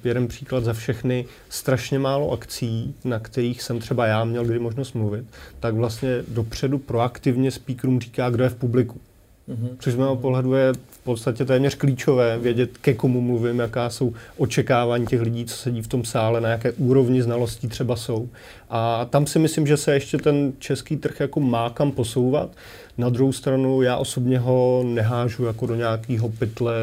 jeden 0.04 0.28
příklad 0.28 0.64
za 0.64 0.72
všechny, 0.72 1.24
strašně 1.48 1.98
málo 1.98 2.30
akcí, 2.30 2.94
na 3.04 3.18
kterých 3.18 3.62
jsem 3.62 3.78
třeba 3.78 4.06
já 4.06 4.24
měl 4.24 4.44
kdy 4.44 4.58
možnost 4.58 4.92
mluvit, 4.92 5.24
tak 5.60 5.74
vlastně 5.74 6.22
dopředu 6.28 6.78
proaktivně 6.78 7.50
speakerům 7.50 8.00
říká, 8.00 8.30
kdo 8.30 8.44
je 8.44 8.50
v 8.50 8.54
publiku. 8.54 9.00
Mm-hmm. 9.48 9.68
Což 9.78 9.92
z 9.92 9.96
mého 9.96 10.16
pohledu 10.16 10.54
je 10.54 10.72
podstatě 11.06 11.44
téměř 11.44 11.74
klíčové 11.74 12.38
vědět, 12.38 12.78
ke 12.78 12.94
komu 12.94 13.20
mluvím, 13.20 13.58
jaká 13.58 13.90
jsou 13.90 14.12
očekávání 14.36 15.06
těch 15.06 15.20
lidí, 15.20 15.44
co 15.44 15.56
sedí 15.56 15.82
v 15.82 15.88
tom 15.88 16.04
sále, 16.04 16.40
na 16.40 16.48
jaké 16.48 16.72
úrovni 16.72 17.22
znalostí 17.22 17.68
třeba 17.68 17.96
jsou. 17.96 18.28
A 18.70 19.04
tam 19.04 19.26
si 19.26 19.38
myslím, 19.38 19.66
že 19.66 19.76
se 19.76 19.94
ještě 19.94 20.18
ten 20.18 20.52
český 20.58 20.96
trh 20.96 21.20
jako 21.20 21.40
má 21.40 21.70
kam 21.70 21.92
posouvat. 21.92 22.50
Na 22.98 23.08
druhou 23.08 23.32
stranu 23.32 23.82
já 23.82 23.96
osobně 23.96 24.38
ho 24.38 24.82
nehážu 24.86 25.44
jako 25.44 25.66
do 25.66 25.74
nějakého 25.74 26.28
pytle 26.28 26.74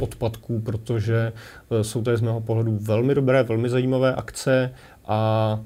odpadků, 0.00 0.60
protože 0.60 1.32
e, 1.70 1.84
jsou 1.84 2.02
to 2.02 2.16
z 2.16 2.20
mého 2.20 2.40
pohledu 2.40 2.78
velmi 2.80 3.14
dobré, 3.14 3.42
velmi 3.42 3.68
zajímavé 3.68 4.14
akce 4.14 4.74
a 5.06 5.60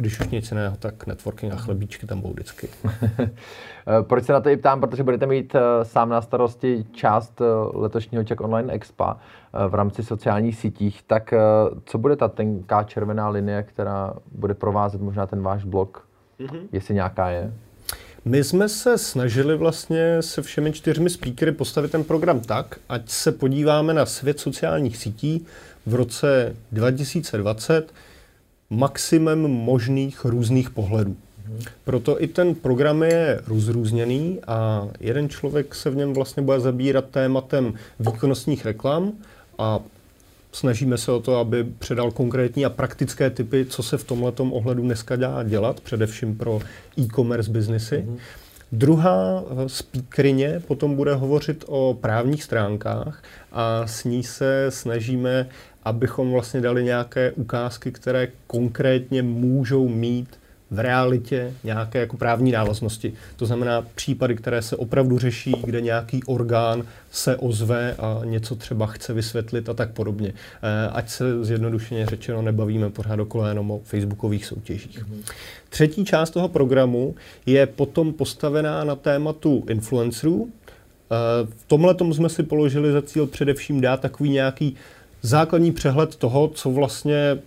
když 0.00 0.20
už 0.20 0.28
nic 0.28 0.50
jiného, 0.50 0.76
tak 0.78 1.06
networking 1.06 1.52
a 1.52 1.56
chlebíčky 1.56 2.06
tam 2.06 2.20
budou 2.20 2.34
vždycky. 2.34 2.68
Proč 4.02 4.24
se 4.24 4.32
na 4.32 4.40
to 4.40 4.48
i 4.48 4.56
ptám? 4.56 4.80
Protože 4.80 5.02
budete 5.02 5.26
mít 5.26 5.54
uh, 5.54 5.60
sám 5.82 6.08
na 6.08 6.22
starosti 6.22 6.84
část 6.92 7.40
uh, 7.40 7.46
letošního 7.80 8.24
Czech 8.24 8.40
Online 8.40 8.72
Expa 8.72 9.14
uh, 9.14 9.70
v 9.70 9.74
rámci 9.74 10.02
sociálních 10.02 10.56
sítích. 10.56 11.02
Tak 11.06 11.34
co 11.84 11.98
bude 11.98 12.16
ta 12.16 12.28
tenká 12.28 12.82
červená 12.82 13.28
linie, 13.28 13.62
která 13.62 14.14
bude 14.32 14.54
provázet 14.54 15.00
možná 15.00 15.26
ten 15.26 15.42
váš 15.42 15.64
blog, 15.64 16.08
mm-hmm. 16.40 16.60
jestli 16.72 16.94
nějaká 16.94 17.30
je? 17.30 17.52
My 18.24 18.44
jsme 18.44 18.68
se 18.68 18.98
snažili 18.98 19.56
vlastně 19.56 20.22
se 20.22 20.42
všemi 20.42 20.72
čtyřmi 20.72 21.10
speakery 21.10 21.52
postavit 21.52 21.90
ten 21.92 22.04
program 22.04 22.40
tak, 22.40 22.80
ať 22.88 23.08
se 23.08 23.32
podíváme 23.32 23.94
na 23.94 24.06
svět 24.06 24.40
sociálních 24.40 24.96
sítí 24.96 25.46
v 25.86 25.94
roce 25.94 26.56
2020 26.72 27.92
maximem 28.70 29.38
možných 29.40 30.24
různých 30.24 30.70
pohledů. 30.70 31.16
Proto 31.84 32.22
i 32.22 32.26
ten 32.26 32.54
program 32.54 33.02
je 33.02 33.40
rozrůzněný 33.46 34.38
a 34.46 34.88
jeden 35.00 35.28
člověk 35.28 35.74
se 35.74 35.90
v 35.90 35.96
něm 35.96 36.12
vlastně 36.12 36.42
bude 36.42 36.60
zabírat 36.60 37.04
tématem 37.10 37.74
výkonnostních 38.00 38.64
reklam 38.64 39.12
a 39.58 39.80
snažíme 40.52 40.98
se 40.98 41.12
o 41.12 41.20
to, 41.20 41.36
aby 41.36 41.64
předal 41.78 42.10
konkrétní 42.10 42.64
a 42.64 42.70
praktické 42.70 43.30
typy, 43.30 43.66
co 43.68 43.82
se 43.82 43.98
v 43.98 44.04
tomhle 44.04 44.32
ohledu 44.50 44.82
dneska 44.82 45.16
dá 45.16 45.42
dělat, 45.42 45.80
především 45.80 46.36
pro 46.36 46.60
e-commerce 46.98 47.50
biznesy. 47.50 48.04
Mm-hmm. 48.08 48.18
Druhá 48.72 49.44
speakerině 49.66 50.62
potom 50.66 50.96
bude 50.96 51.14
hovořit 51.14 51.64
o 51.66 51.98
právních 52.00 52.44
stránkách 52.44 53.22
a 53.52 53.86
s 53.86 54.04
ní 54.04 54.22
se 54.22 54.66
snažíme 54.68 55.48
abychom 55.88 56.32
vlastně 56.32 56.60
dali 56.60 56.84
nějaké 56.84 57.32
ukázky, 57.32 57.92
které 57.92 58.28
konkrétně 58.46 59.22
můžou 59.22 59.88
mít 59.88 60.38
v 60.70 60.78
realitě 60.78 61.54
nějaké 61.64 61.98
jako 61.98 62.16
právní 62.16 62.52
návaznosti. 62.52 63.12
To 63.36 63.46
znamená 63.46 63.82
případy, 63.94 64.36
které 64.36 64.62
se 64.62 64.76
opravdu 64.76 65.18
řeší, 65.18 65.54
kde 65.64 65.80
nějaký 65.80 66.24
orgán 66.24 66.82
se 67.10 67.36
ozve 67.36 67.94
a 67.98 68.20
něco 68.24 68.56
třeba 68.56 68.86
chce 68.86 69.12
vysvětlit 69.12 69.68
a 69.68 69.74
tak 69.74 69.90
podobně. 69.90 70.32
Eh, 70.32 70.88
ať 70.92 71.08
se 71.08 71.44
zjednodušeně 71.44 72.06
řečeno 72.06 72.42
nebavíme 72.42 72.90
pořád 72.90 73.16
dokola 73.16 73.48
jenom 73.48 73.70
o 73.70 73.80
facebookových 73.84 74.46
soutěžích. 74.46 75.04
Mm-hmm. 75.04 75.32
Třetí 75.68 76.04
část 76.04 76.30
toho 76.30 76.48
programu 76.48 77.14
je 77.46 77.66
potom 77.66 78.12
postavená 78.12 78.84
na 78.84 78.96
tématu 78.96 79.64
influencerů. 79.68 80.48
Eh, 80.48 81.46
v 81.56 81.64
tomhle 81.66 81.94
tomu 81.94 82.14
jsme 82.14 82.28
si 82.28 82.42
položili 82.42 82.92
za 82.92 83.02
cíl 83.02 83.26
především 83.26 83.80
dát 83.80 84.00
takový 84.00 84.30
nějaký 84.30 84.76
základní 85.22 85.72
přehled 85.72 86.16
toho, 86.16 86.48
co 86.48 86.70
vlastně 86.70 87.38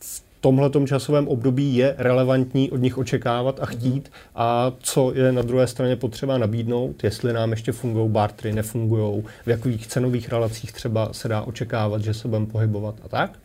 v 0.00 0.22
tomhletom 0.40 0.86
časovém 0.86 1.28
období 1.28 1.76
je 1.76 1.94
relevantní 1.98 2.70
od 2.70 2.76
nich 2.76 2.98
očekávat 2.98 3.60
a 3.60 3.66
chtít 3.66 4.10
a 4.34 4.72
co 4.80 5.12
je 5.14 5.32
na 5.32 5.42
druhé 5.42 5.66
straně 5.66 5.96
potřeba 5.96 6.38
nabídnout, 6.38 7.04
jestli 7.04 7.32
nám 7.32 7.50
ještě 7.50 7.72
fungují 7.72 8.10
bartry, 8.10 8.52
nefungují, 8.52 9.22
v 9.46 9.50
jakých 9.50 9.86
cenových 9.86 10.28
relacích 10.28 10.72
třeba 10.72 11.08
se 11.12 11.28
dá 11.28 11.42
očekávat, 11.42 12.02
že 12.02 12.14
se 12.14 12.28
budeme 12.28 12.46
pohybovat 12.46 12.94
a 13.04 13.08
tak. 13.08 13.38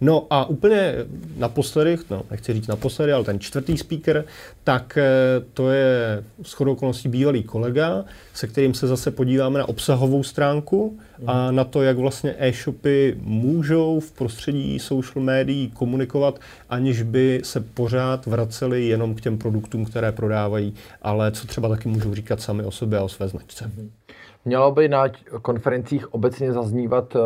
No 0.00 0.26
a 0.30 0.44
úplně 0.44 0.94
naposledy, 1.36 1.98
no 2.10 2.22
nechci 2.30 2.52
říct 2.52 2.66
naposledy, 2.66 3.12
ale 3.12 3.24
ten 3.24 3.40
čtvrtý 3.40 3.78
speaker, 3.78 4.24
tak 4.64 4.98
eh, 4.98 5.04
to 5.54 5.70
je 5.70 6.24
shodou 6.44 6.72
okolností 6.72 7.08
bývalý 7.08 7.42
kolega, 7.42 8.04
se 8.34 8.46
kterým 8.46 8.74
se 8.74 8.86
zase 8.86 9.10
podíváme 9.10 9.58
na 9.58 9.68
obsahovou 9.68 10.22
stránku 10.22 10.98
a 11.26 11.46
mhm. 11.46 11.56
na 11.56 11.64
to, 11.64 11.82
jak 11.82 11.96
vlastně 11.96 12.34
e-shopy 12.38 13.16
můžou 13.20 14.00
v 14.00 14.12
prostředí 14.12 14.78
social 14.78 15.24
médií 15.24 15.70
komunikovat, 15.70 16.40
aniž 16.70 17.02
by 17.02 17.40
se 17.44 17.60
pořád 17.60 18.26
vraceli 18.26 18.86
jenom 18.86 19.14
k 19.14 19.20
těm 19.20 19.38
produktům, 19.38 19.84
které 19.84 20.12
prodávají, 20.12 20.74
ale 21.02 21.32
co 21.32 21.46
třeba 21.46 21.68
taky 21.68 21.88
můžou 21.88 22.14
říkat 22.14 22.40
sami 22.40 22.64
o 22.64 22.70
sobě 22.70 22.98
a 22.98 23.02
o 23.02 23.08
své 23.08 23.28
značce. 23.28 23.64
Mm-hmm. 23.64 23.88
Mělo 24.44 24.72
by 24.72 24.88
na 24.88 25.04
konferencích 25.42 26.14
obecně 26.14 26.52
zaznívat 26.52 27.16
eh, 27.16 27.18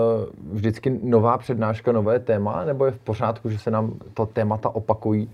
vždycky 0.53 1.01
nová 1.03 1.39
přednáška, 1.39 1.93
nové 1.93 2.19
téma, 2.19 2.65
nebo 2.65 2.85
je 2.85 2.91
v 2.91 2.99
pořádku, 2.99 3.51
že 3.51 3.59
se 3.59 3.71
nám 3.71 3.95
to 4.15 4.27
témata 4.27 4.69
opakují? 4.69 5.31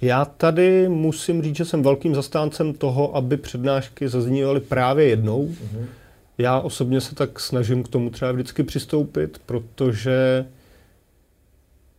Já 0.00 0.24
tady 0.24 0.88
musím 0.88 1.42
říct, 1.42 1.56
že 1.56 1.64
jsem 1.64 1.82
velkým 1.82 2.14
zastáncem 2.14 2.74
toho, 2.74 3.16
aby 3.16 3.36
přednášky 3.36 4.08
zaznívaly 4.08 4.60
právě 4.60 5.08
jednou. 5.08 5.46
Mm-hmm. 5.46 5.84
Já 6.38 6.60
osobně 6.60 7.00
se 7.00 7.14
tak 7.14 7.40
snažím 7.40 7.82
k 7.82 7.88
tomu 7.88 8.10
třeba 8.10 8.32
vždycky 8.32 8.62
přistoupit, 8.62 9.40
protože 9.46 10.46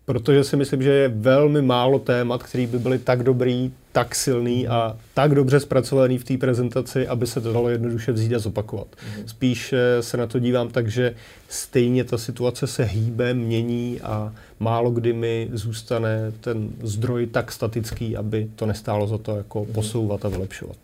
protože 0.08 0.44
si 0.44 0.56
myslím, 0.56 0.84
že 0.84 0.90
je 0.90 1.08
velmi 1.08 1.62
málo 1.62 2.00
témat, 2.00 2.44
který 2.44 2.68
by 2.68 2.80
byly 2.80 3.00
tak 3.00 3.24
dobrý, 3.24 3.72
tak 3.92 4.16
silný 4.16 4.68
a 4.68 4.98
tak 5.14 5.36
dobře 5.36 5.60
zpracovaný 5.60 6.18
v 6.18 6.24
té 6.24 6.38
prezentaci, 6.38 7.08
aby 7.08 7.28
se 7.28 7.42
to 7.42 7.54
dalo 7.54 7.70
jednoduše 7.70 8.12
vzít 8.12 8.36
a 8.36 8.40
zopakovat. 8.40 8.88
Mm. 9.18 9.28
Spíš 9.28 9.74
eh, 9.74 10.04
se 10.04 10.18
na 10.18 10.28
to 10.28 10.40
dívám 10.40 10.70
tak, 10.70 10.88
že 10.88 11.16
stejně 11.50 12.04
ta 12.04 12.18
situace 12.18 12.68
se 12.68 12.84
hýbe, 12.84 13.34
mění 13.34 14.02
a 14.02 14.34
málo 14.60 14.92
kdy 14.92 15.14
mi 15.14 15.50
zůstane 15.54 16.32
ten 16.42 16.70
zdroj 16.84 17.28
tak 17.28 17.52
statický, 17.52 18.18
aby 18.18 18.50
to 18.56 18.66
nestálo 18.66 19.08
za 19.08 19.18
to 19.18 19.36
jako 19.36 19.66
mm. 19.66 19.74
posouvat 19.74 20.26
a 20.26 20.30
vylepšovat. 20.30 20.78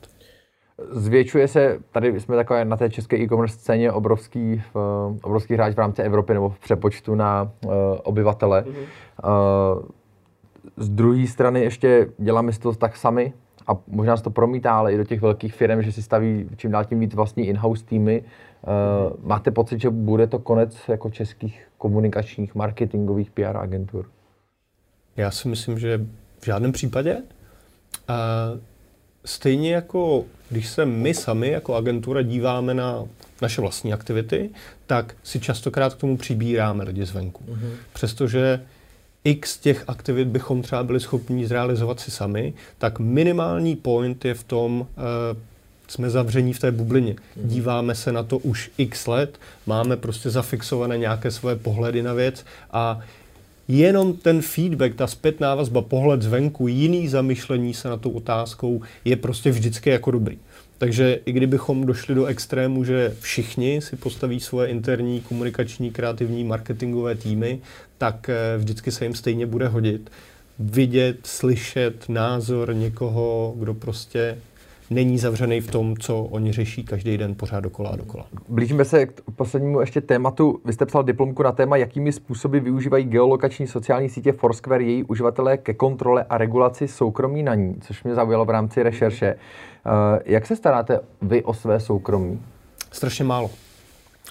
Zvětšuje 0.92 1.48
se, 1.48 1.80
tady 1.92 2.20
jsme 2.20 2.36
takové 2.36 2.66
na 2.66 2.78
té 2.78 2.90
české 2.90 3.18
e-commerce 3.18 3.58
scéně 3.58 3.92
obrovský, 3.92 4.62
obrovský 5.22 5.54
hráč 5.54 5.76
v 5.76 5.78
rámci 5.78 6.02
Evropy 6.02 6.34
nebo 6.34 6.50
v 6.50 6.60
přepočtu 6.60 7.16
na 7.16 7.52
uh, 7.66 7.72
obyvatele. 8.04 8.62
Mm-hmm. 8.62 9.78
Uh, 9.78 9.86
z 10.78 10.90
druhé 10.90 11.28
strany 11.28 11.62
ještě 11.62 12.08
děláme 12.18 12.54
si 12.54 12.60
to 12.60 12.74
tak 12.74 12.98
sami 12.98 13.34
a 13.68 13.72
možná 13.88 14.18
se 14.18 14.24
to 14.24 14.30
promítá, 14.30 14.74
ale 14.74 14.94
i 14.94 14.98
do 14.98 15.04
těch 15.04 15.22
velkých 15.22 15.54
firm, 15.54 15.82
že 15.82 15.92
si 15.92 16.04
staví 16.04 16.50
čím 16.56 16.72
dál 16.72 16.86
tím 16.86 17.00
víc 17.00 17.16
vlastní 17.16 17.48
in-house 17.48 17.86
týmy. 17.86 18.24
Uh, 18.24 19.28
máte 19.28 19.52
pocit, 19.52 19.82
že 19.82 19.90
bude 19.90 20.28
to 20.28 20.40
konec 20.40 20.82
jako 20.88 21.10
českých 21.10 21.68
komunikačních, 21.78 22.56
marketingových 22.56 23.32
PR 23.32 23.58
agentur? 23.58 24.06
Já 25.18 25.32
si 25.32 25.48
myslím, 25.48 25.80
že 25.80 26.06
v 26.40 26.46
žádném 26.46 26.72
případě. 26.72 27.18
Uh, 28.10 28.60
stejně 29.26 29.74
jako 29.74 30.26
když 30.50 30.68
se 30.68 30.86
my 30.86 31.14
sami 31.14 31.50
jako 31.50 31.76
agentura 31.76 32.22
díváme 32.22 32.74
na 32.74 33.04
naše 33.42 33.62
vlastní 33.62 33.94
aktivity, 33.94 34.50
tak 34.88 35.16
si 35.24 35.40
častokrát 35.40 35.94
k 35.94 35.98
tomu 35.98 36.18
přibíráme 36.18 36.84
lidi 36.84 37.06
zvenku. 37.06 37.44
Mm-hmm. 37.44 37.72
Přestože 37.94 38.62
x 39.24 39.58
těch 39.58 39.84
aktivit 39.88 40.28
bychom 40.28 40.62
třeba 40.62 40.84
byli 40.84 41.00
schopni 41.00 41.48
zrealizovat 41.48 42.00
si 42.00 42.12
sami, 42.12 42.54
tak 42.78 43.00
minimální 43.00 43.76
point 43.76 44.26
je 44.26 44.34
v 44.34 44.44
tom, 44.44 44.82
uh, 44.82 44.88
jsme 45.88 46.10
zavření 46.10 46.54
v 46.54 46.60
té 46.60 46.72
bublině. 46.72 47.14
Mm-hmm. 47.14 47.48
Díváme 47.48 47.96
se 47.96 48.12
na 48.12 48.24
to 48.24 48.38
už 48.38 48.72
x 48.78 49.08
let, 49.08 49.40
máme 49.66 49.98
prostě 49.98 50.30
zafixované 50.30 50.98
nějaké 50.98 51.32
svoje 51.32 51.56
pohledy 51.56 52.04
na 52.04 52.14
věc 52.14 52.46
a 52.72 53.00
jenom 53.68 54.14
ten 54.14 54.42
feedback, 54.42 54.96
ta 54.96 55.08
zpětná 55.08 55.56
vazba, 55.56 55.82
pohled 55.82 56.22
zvenku, 56.22 56.68
jiný 56.68 57.08
zamyšlení 57.08 57.74
se 57.74 57.90
na 57.90 57.98
tou 57.98 58.12
otázkou 58.12 58.82
je 59.06 59.16
prostě 59.16 59.52
vždycky 59.52 59.90
jako 59.90 60.12
dobrý. 60.12 60.38
Takže 60.78 61.20
i 61.26 61.32
kdybychom 61.32 61.86
došli 61.86 62.16
do 62.16 62.26
extrému, 62.26 62.84
že 62.84 63.16
všichni 63.20 63.82
si 63.82 63.96
postaví 63.96 64.40
svoje 64.40 64.68
interní 64.68 65.22
komunikační, 65.22 65.92
kreativní, 65.92 66.44
marketingové 66.44 67.16
týmy, 67.16 67.60
tak 67.98 68.30
eh, 68.30 68.58
vždycky 68.58 68.92
se 68.92 69.06
jim 69.06 69.16
stejně 69.16 69.46
bude 69.46 69.68
hodit 69.68 70.12
vidět, 70.60 71.18
slyšet 71.24 72.10
názor 72.10 72.76
někoho, 72.76 73.54
kdo 73.58 73.74
prostě 73.74 74.38
není 74.90 75.18
zavřený 75.18 75.62
v 75.62 75.72
tom, 75.72 75.98
co 75.98 76.24
oni 76.24 76.52
řeší 76.52 76.84
každý 76.84 77.18
den 77.18 77.36
pořád 77.36 77.60
dokola 77.60 77.90
a 77.90 77.96
dokola. 77.96 78.26
Blížíme 78.50 78.86
se 78.86 79.06
k 79.06 79.22
poslednímu 79.36 79.80
ještě 79.80 80.02
tématu. 80.02 80.62
Vy 80.66 80.74
jste 80.74 80.86
psal 80.86 81.04
diplomku 81.04 81.44
na 81.44 81.52
téma, 81.52 81.78
jakými 81.78 82.12
způsoby 82.12 82.58
využívají 82.58 83.06
geolokační 83.06 83.68
sociální 83.68 84.10
sítě 84.10 84.32
Foursquare 84.32 84.84
její 84.84 85.04
uživatelé 85.04 85.58
ke 85.58 85.74
kontrole 85.74 86.26
a 86.30 86.38
regulaci 86.38 86.88
soukromí 86.88 87.44
na 87.44 87.56
ní, 87.56 87.76
což 87.82 88.04
mě 88.04 88.16
zaujalo 88.16 88.46
v 88.46 88.50
rámci 88.50 88.84
rešerše. 88.84 89.28
Eh, 89.28 90.20
jak 90.26 90.48
se 90.48 90.56
staráte 90.56 91.00
vy 91.22 91.44
o 91.44 91.54
své 91.54 91.80
soukromí? 91.80 92.42
Strašně 92.92 93.26
málo. 93.26 93.50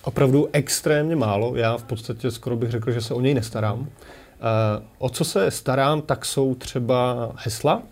Opravdu 0.04 0.48
extrémně 0.52 1.16
málo. 1.16 1.56
Já 1.56 1.76
v 1.76 1.84
podstatě 1.84 2.30
skoro 2.30 2.56
bych 2.56 2.70
řekl, 2.70 2.90
že 2.90 3.00
se 3.00 3.14
o 3.14 3.20
něj 3.20 3.34
nestarám. 3.34 3.86
Eh, 3.86 4.82
o 4.98 5.08
co 5.08 5.24
se 5.24 5.50
starám, 5.50 6.02
tak 6.02 6.24
jsou 6.24 6.54
třeba 6.54 7.32
hesla. 7.36 7.82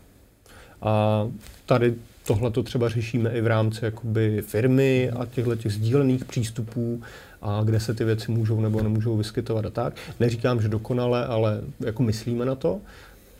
A 0.83 1.27
tady 1.67 1.95
tohle 2.27 2.51
to 2.51 2.63
třeba 2.63 2.89
řešíme 2.89 3.31
i 3.31 3.41
v 3.41 3.47
rámci 3.47 3.85
jakoby 3.85 4.43
firmy 4.47 5.11
a 5.11 5.27
těchto 5.27 5.57
těch 5.57 5.73
sdílených 5.73 6.25
přístupů 6.25 7.03
a 7.43 7.61
kde 7.65 7.81
se 7.81 7.95
ty 7.95 8.05
věci 8.05 8.33
můžou 8.33 8.61
nebo 8.61 8.83
nemůžou 8.83 9.17
vyskytovat 9.17 9.67
a 9.67 9.71
tak. 9.71 9.95
Neříkám, 10.21 10.63
že 10.63 10.69
dokonale, 10.69 11.27
ale 11.27 11.61
jako 11.81 12.03
myslíme 12.03 12.45
na 12.45 12.55
to. 12.55 12.81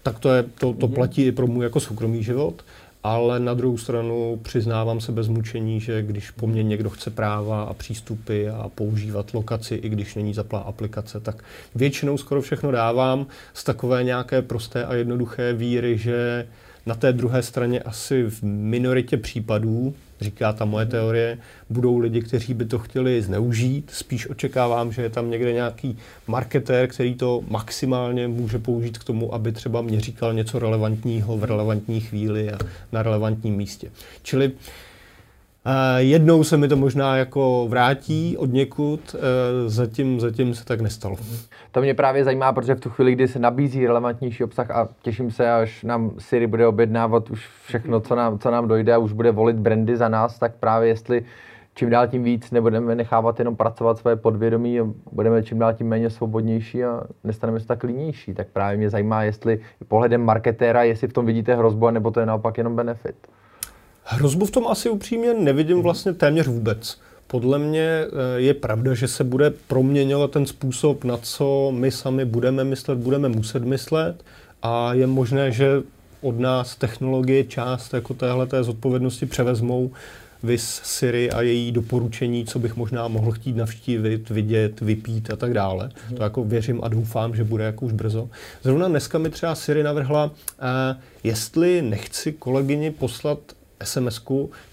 Tak 0.03 0.19
to, 0.19 0.35
je, 0.35 0.43
to, 0.43 0.73
to 0.73 0.87
mhm. 0.87 0.95
platí 0.95 1.23
i 1.23 1.33
pro 1.33 1.47
můj 1.47 1.65
jako 1.65 1.81
soukromý 1.81 2.23
život. 2.23 2.65
Ale 3.03 3.41
na 3.41 3.55
druhou 3.55 3.79
stranu 3.79 4.41
přiznávám 4.43 5.01
se 5.01 5.13
bez 5.13 5.29
mučení, 5.29 5.81
že 5.81 6.03
když 6.03 6.31
po 6.31 6.47
mně 6.47 6.63
někdo 6.63 6.91
chce 6.91 7.11
práva 7.11 7.63
a 7.63 7.75
přístupy 7.75 8.49
a 8.49 8.69
používat 8.75 9.35
lokaci, 9.35 9.75
i 9.75 9.89
když 9.89 10.15
není 10.15 10.35
zaplá 10.35 10.59
aplikace, 10.59 11.21
tak 11.21 11.45
většinou 11.75 12.19
skoro 12.19 12.43
všechno 12.43 12.71
dávám 12.71 13.27
z 13.55 13.65
takové 13.65 14.05
nějaké 14.05 14.43
prosté 14.43 14.85
a 14.85 14.95
jednoduché 14.95 15.53
víry, 15.53 15.99
že 15.99 16.47
na 16.87 16.95
té 16.95 17.13
druhé 17.13 17.43
straně 17.43 17.81
asi 17.81 18.23
v 18.23 18.43
minoritě 18.43 19.17
případů, 19.17 19.95
říká 20.21 20.53
ta 20.53 20.65
moje 20.65 20.87
teorie, 20.87 21.39
budou 21.71 21.99
lidi, 21.99 22.23
kteří 22.23 22.55
by 22.55 22.65
to 22.65 22.79
chtěli 22.79 23.23
zneužít. 23.23 23.91
Spíš 23.95 24.31
očekávám, 24.31 24.93
že 24.93 25.03
je 25.03 25.11
tam 25.11 25.31
někde 25.31 25.53
nějaký 25.53 25.99
marketér, 26.27 26.89
který 26.89 27.15
to 27.15 27.45
maximálně 27.49 28.29
může 28.29 28.59
použít 28.59 28.99
k 28.99 29.05
tomu, 29.05 29.35
aby 29.35 29.53
třeba 29.53 29.83
mě 29.83 30.01
říkal 30.01 30.35
něco 30.35 30.59
relevantního 30.59 31.39
v 31.39 31.45
relevantní 31.45 32.01
chvíli 32.01 32.53
a 32.53 32.59
na 32.93 33.03
relevantním 33.03 33.57
místě. 33.57 33.91
Čili 34.23 34.53
jednou 35.97 36.45
se 36.45 36.57
mi 36.57 36.69
to 36.69 36.77
možná 36.77 37.17
jako 37.17 37.67
vrátí 37.69 38.37
od 38.37 38.53
někud, 38.53 39.17
e, 39.19 39.69
zatím, 39.69 40.21
zatím 40.21 40.55
se 40.55 40.65
tak 40.65 40.81
nestalo. 40.81 41.17
To 41.73 41.81
mě 41.81 41.95
právě 41.95 42.25
zajímá, 42.25 42.53
protože 42.53 42.75
v 42.75 42.81
tu 42.81 42.91
chvíli, 42.91 43.13
kdy 43.13 43.29
se 43.29 43.39
nabízí 43.39 43.87
relevantnější 43.87 44.45
obsah 44.45 44.71
a 44.71 44.89
těším 45.03 45.31
se, 45.31 45.51
až 45.51 45.83
nám 45.83 46.11
Siri 46.19 46.47
bude 46.47 46.67
objednávat 46.67 47.31
už 47.31 47.49
všechno, 47.65 48.01
co 48.01 48.15
nám, 48.15 48.39
co 48.39 48.51
nám 48.51 48.69
dojde 48.69 48.95
a 48.95 48.99
už 48.99 49.13
bude 49.13 49.31
volit 49.31 49.57
brandy 49.57 49.97
za 49.97 50.09
nás, 50.09 50.39
tak 50.39 50.55
právě 50.61 50.89
jestli 50.89 51.25
čím 51.75 51.91
dál 51.91 52.09
tím 52.09 52.23
víc 52.23 52.51
nebudeme 52.51 52.95
nechávat 52.95 53.39
jenom 53.39 53.57
pracovat 53.57 53.99
své 53.99 54.17
podvědomí 54.17 54.81
a 54.81 54.87
budeme 55.13 55.43
čím 55.43 55.59
dál 55.59 55.75
tím 55.75 55.89
méně 55.89 56.11
svobodnější 56.11 56.85
a 56.85 57.03
nestaneme 57.25 57.61
se 57.61 57.67
tak 57.67 57.83
línější. 57.83 58.35
Tak 58.35 58.47
právě 58.53 58.77
mě 58.77 58.91
zajímá, 58.91 59.23
jestli 59.23 59.61
pohledem 59.89 60.25
marketéra, 60.25 60.83
jestli 60.83 61.09
v 61.09 61.13
tom 61.13 61.27
vidíte 61.27 61.57
hrozbu, 61.57 61.91
nebo 61.91 62.11
to 62.11 62.21
je 62.21 62.27
naopak 62.27 62.59
jenom 62.59 62.77
benefit. 62.77 63.17
Hrozbu 64.13 64.47
v 64.47 64.51
tom 64.51 64.67
asi 64.67 64.91
upřímně 64.91 65.35
nevidím 65.35 65.83
vlastně 65.83 66.13
téměř 66.13 66.47
vůbec. 66.47 66.99
Podle 67.27 67.59
mě 67.59 67.83
eh, 67.83 68.07
je 68.37 68.55
pravda, 68.55 68.95
že 68.95 69.09
se 69.09 69.25
bude 69.25 69.51
proměňovat 69.51 70.31
ten 70.31 70.47
způsob, 70.47 71.05
na 71.05 71.17
co 71.17 71.73
my 71.75 71.91
sami 71.91 72.25
budeme 72.25 72.65
myslet, 72.65 72.99
budeme 72.99 73.29
muset 73.29 73.65
myslet 73.65 74.25
a 74.63 74.95
je 74.95 75.07
možné, 75.07 75.53
že 75.53 75.83
od 76.21 76.39
nás 76.39 76.77
technologie 76.77 77.45
část 77.45 77.95
jako 77.95 78.15
téhle 78.15 78.47
té 78.47 78.65
zodpovědnosti 78.65 79.27
převezmou 79.27 79.91
vys 80.43 80.81
Siri 80.85 81.31
a 81.31 81.43
její 81.43 81.73
doporučení, 81.73 82.47
co 82.47 82.59
bych 82.59 82.77
možná 82.77 83.09
mohl 83.09 83.33
chtít 83.33 83.57
navštívit, 83.57 84.31
vidět, 84.31 84.81
vypít 84.81 85.31
a 85.31 85.37
tak 85.37 85.55
dále. 85.55 85.91
Mm. 86.11 86.17
To 86.17 86.23
jako 86.23 86.45
věřím 86.45 86.81
a 86.83 86.89
doufám, 86.89 87.37
že 87.37 87.45
bude 87.45 87.65
jako 87.65 87.87
už 87.87 87.93
brzo. 87.93 88.29
Zrovna 88.63 88.89
dneska 88.89 89.19
mi 89.19 89.31
třeba 89.31 89.55
Siri 89.55 89.83
navrhla, 89.83 90.31
eh, 90.61 90.97
jestli 91.25 91.83
nechci 91.83 92.33
kolegyni 92.33 92.91
poslat 92.91 93.39
sms 93.85 94.21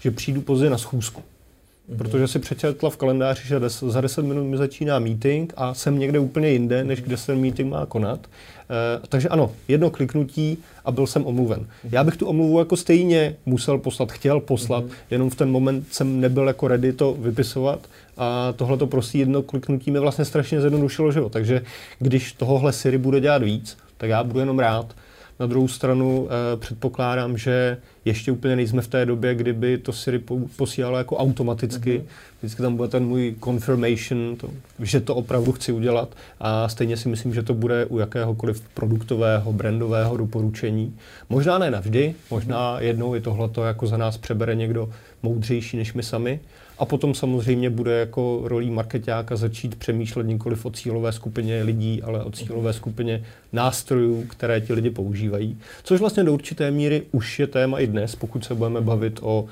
že 0.00 0.10
přijdu 0.10 0.40
později 0.40 0.70
na 0.70 0.78
schůzku. 0.78 1.20
Mm-hmm. 1.20 1.96
Protože 1.96 2.28
si 2.28 2.38
přečetla 2.38 2.90
v 2.90 2.96
kalendáři, 2.96 3.48
že 3.48 3.60
za 3.68 4.00
10 4.00 4.22
minut 4.22 4.44
mi 4.44 4.56
začíná 4.56 4.98
meeting 4.98 5.52
a 5.56 5.74
jsem 5.74 5.98
někde 5.98 6.18
úplně 6.18 6.48
jinde, 6.48 6.84
než 6.84 7.02
kde 7.02 7.16
se 7.16 7.26
ten 7.26 7.40
meeting 7.40 7.72
má 7.72 7.86
konat. 7.86 8.20
E, 8.26 9.06
takže 9.08 9.28
ano, 9.28 9.52
jedno 9.68 9.90
kliknutí 9.90 10.58
a 10.84 10.92
byl 10.92 11.06
jsem 11.06 11.26
omluven. 11.26 11.60
Mm-hmm. 11.60 11.88
Já 11.92 12.04
bych 12.04 12.16
tu 12.16 12.26
omluvu 12.26 12.58
jako 12.58 12.76
stejně 12.76 13.36
musel 13.46 13.78
poslat, 13.78 14.12
chtěl 14.12 14.40
poslat, 14.40 14.84
mm-hmm. 14.84 15.10
jenom 15.10 15.30
v 15.30 15.34
ten 15.34 15.50
moment 15.50 15.86
jsem 15.90 16.20
nebyl 16.20 16.46
jako 16.48 16.68
ready 16.68 16.92
to 16.92 17.16
vypisovat 17.18 17.80
a 18.16 18.52
tohle 18.56 18.76
to 18.76 18.86
prostě 18.86 19.18
jedno 19.18 19.42
kliknutí 19.42 19.90
mi 19.90 19.98
vlastně 19.98 20.24
strašně 20.24 20.60
zjednodušilo 20.60 21.12
život. 21.12 21.32
Takže 21.32 21.62
když 21.98 22.32
tohohle 22.32 22.72
Siri 22.72 22.98
bude 22.98 23.20
dělat 23.20 23.42
víc, 23.42 23.76
tak 23.96 24.10
já 24.10 24.24
budu 24.24 24.40
jenom 24.40 24.58
rád. 24.58 24.94
Na 25.40 25.46
druhou 25.46 25.68
stranu 25.68 26.28
eh, 26.30 26.56
předpokládám, 26.56 27.38
že 27.38 27.76
ještě 28.04 28.32
úplně 28.32 28.56
nejsme 28.56 28.82
v 28.82 28.88
té 28.88 29.06
době, 29.06 29.34
kdyby 29.34 29.78
to 29.78 29.92
Siri 29.92 30.22
posílalo 30.56 30.98
jako 30.98 31.16
automaticky. 31.16 31.98
Mm-hmm. 31.98 32.38
Vždycky 32.38 32.62
tam 32.62 32.76
bude 32.76 32.88
ten 32.88 33.04
můj 33.04 33.34
confirmation, 33.44 34.36
to, 34.36 34.50
že 34.78 35.00
to 35.00 35.14
opravdu 35.14 35.52
chci 35.52 35.72
udělat. 35.72 36.08
A 36.40 36.68
stejně 36.68 36.96
si 36.96 37.08
myslím, 37.08 37.34
že 37.34 37.42
to 37.42 37.54
bude 37.54 37.86
u 37.86 37.98
jakéhokoliv 37.98 38.62
produktového, 38.74 39.52
brandového 39.52 40.16
doporučení. 40.16 40.96
Možná 41.28 41.58
ne 41.58 41.70
navždy, 41.70 42.14
možná 42.30 42.80
jednou 42.80 43.14
je 43.14 43.20
tohleto 43.20 43.64
jako 43.64 43.86
za 43.86 43.96
nás 43.96 44.16
přebere 44.16 44.54
někdo 44.54 44.90
moudřejší 45.22 45.76
než 45.76 45.94
my 45.94 46.02
sami. 46.02 46.40
A 46.78 46.84
potom 46.84 47.14
samozřejmě 47.14 47.70
bude 47.70 47.98
jako 47.98 48.40
rolí 48.44 48.70
marketáka 48.70 49.36
začít 49.36 49.74
přemýšlet 49.74 50.26
nikoliv 50.26 50.64
o 50.64 50.70
cílové 50.70 51.12
skupině 51.12 51.62
lidí, 51.62 52.02
ale 52.02 52.24
o 52.24 52.30
cílové 52.30 52.72
skupině 52.72 53.24
nástrojů, 53.52 54.24
které 54.28 54.60
ti 54.60 54.72
lidi 54.72 54.90
používají. 54.90 55.58
Což 55.82 56.00
vlastně 56.00 56.24
do 56.24 56.34
určité 56.34 56.70
míry 56.70 57.02
už 57.12 57.38
je 57.38 57.46
téma 57.46 57.78
i 57.78 57.86
dnes, 57.86 58.16
pokud 58.16 58.44
se 58.44 58.54
budeme 58.54 58.80
bavit 58.80 59.18
o 59.22 59.46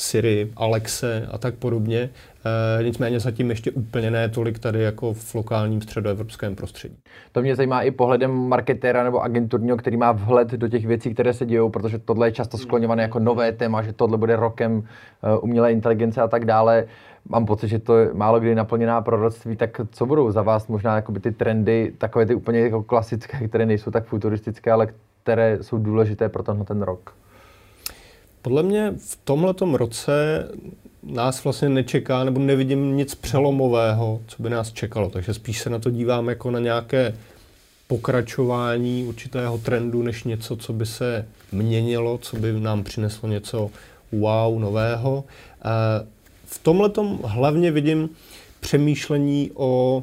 Siri, 0.00 0.50
Alexe 0.56 1.28
a 1.30 1.38
tak 1.38 1.54
podobně. 1.54 2.10
E, 2.78 2.82
nicméně 2.82 3.20
zatím 3.20 3.50
ještě 3.50 3.70
úplně 3.70 4.10
ne 4.10 4.28
tolik 4.28 4.58
tady 4.58 4.82
jako 4.82 5.12
v 5.12 5.34
lokálním 5.34 5.82
středoevropském 5.82 6.56
prostředí. 6.56 6.96
To 7.32 7.42
mě 7.42 7.56
zajímá 7.56 7.82
i 7.82 7.90
pohledem 7.90 8.30
marketéra 8.30 9.04
nebo 9.04 9.20
agenturního, 9.20 9.76
který 9.76 9.96
má 9.96 10.12
vhled 10.12 10.48
do 10.48 10.68
těch 10.68 10.86
věcí, 10.86 11.14
které 11.14 11.32
se 11.32 11.46
dějou, 11.46 11.70
protože 11.70 11.98
tohle 11.98 12.26
je 12.26 12.32
často 12.32 12.58
skloňované 12.58 13.02
jako 13.02 13.18
nové 13.18 13.52
téma, 13.52 13.82
že 13.82 13.92
tohle 13.92 14.18
bude 14.18 14.36
rokem 14.36 14.82
e, 15.22 15.38
umělé 15.38 15.72
inteligence 15.72 16.20
a 16.20 16.28
tak 16.28 16.44
dále. 16.44 16.84
Mám 17.28 17.46
pocit, 17.46 17.68
že 17.68 17.78
to 17.78 17.98
je 17.98 18.10
málo 18.12 18.40
kdy 18.40 18.54
naplněná 18.54 19.00
proroctví, 19.00 19.56
tak 19.56 19.80
co 19.90 20.06
budou 20.06 20.30
za 20.30 20.42
vás 20.42 20.68
možná 20.68 21.02
ty 21.20 21.32
trendy, 21.32 21.92
takové 21.98 22.26
ty 22.26 22.34
úplně 22.34 22.60
jako 22.60 22.82
klasické, 22.82 23.48
které 23.48 23.66
nejsou 23.66 23.90
tak 23.90 24.04
futuristické, 24.04 24.72
ale 24.72 24.88
které 25.22 25.58
jsou 25.60 25.78
důležité 25.78 26.28
pro 26.28 26.42
tenhle 26.42 26.64
ten 26.64 26.82
rok? 26.82 27.14
Podle 28.48 28.62
mě 28.62 28.94
v 28.98 29.18
tomhletom 29.24 29.74
roce 29.74 30.48
nás 31.02 31.44
vlastně 31.44 31.68
nečeká, 31.68 32.24
nebo 32.24 32.40
nevidím 32.40 32.96
nic 32.96 33.14
přelomového, 33.14 34.20
co 34.26 34.42
by 34.42 34.50
nás 34.50 34.72
čekalo. 34.72 35.10
Takže 35.10 35.34
spíš 35.34 35.60
se 35.60 35.70
na 35.70 35.78
to 35.78 35.90
dívám 35.90 36.28
jako 36.28 36.50
na 36.50 36.58
nějaké 36.58 37.14
pokračování 37.86 39.04
určitého 39.04 39.58
trendu, 39.58 40.02
než 40.02 40.24
něco, 40.24 40.56
co 40.56 40.72
by 40.72 40.86
se 40.86 41.26
měnilo, 41.52 42.18
co 42.18 42.36
by 42.36 42.60
nám 42.60 42.84
přineslo 42.84 43.28
něco 43.28 43.70
wow, 44.12 44.60
nového. 44.60 45.24
V 46.44 46.58
tomhle 46.58 46.90
hlavně 47.24 47.70
vidím 47.70 48.10
přemýšlení 48.60 49.50
o 49.54 50.02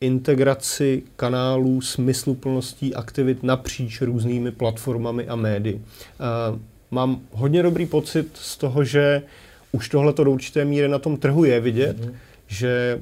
integraci 0.00 1.02
kanálů, 1.16 1.80
smysluplností 1.80 2.94
aktivit 2.94 3.42
napříč 3.42 4.00
různými 4.00 4.50
platformami 4.50 5.28
a 5.28 5.36
médii 5.36 5.82
mám 6.92 7.20
hodně 7.32 7.62
dobrý 7.62 7.86
pocit 7.86 8.28
z 8.34 8.56
toho, 8.56 8.84
že 8.84 9.22
už 9.72 9.88
tohle 9.88 10.12
do 10.12 10.30
určité 10.30 10.64
míry 10.64 10.88
na 10.88 10.98
tom 10.98 11.16
trhu 11.16 11.44
je 11.44 11.60
vidět, 11.60 12.00
mm-hmm. 12.00 12.14
že 12.46 13.00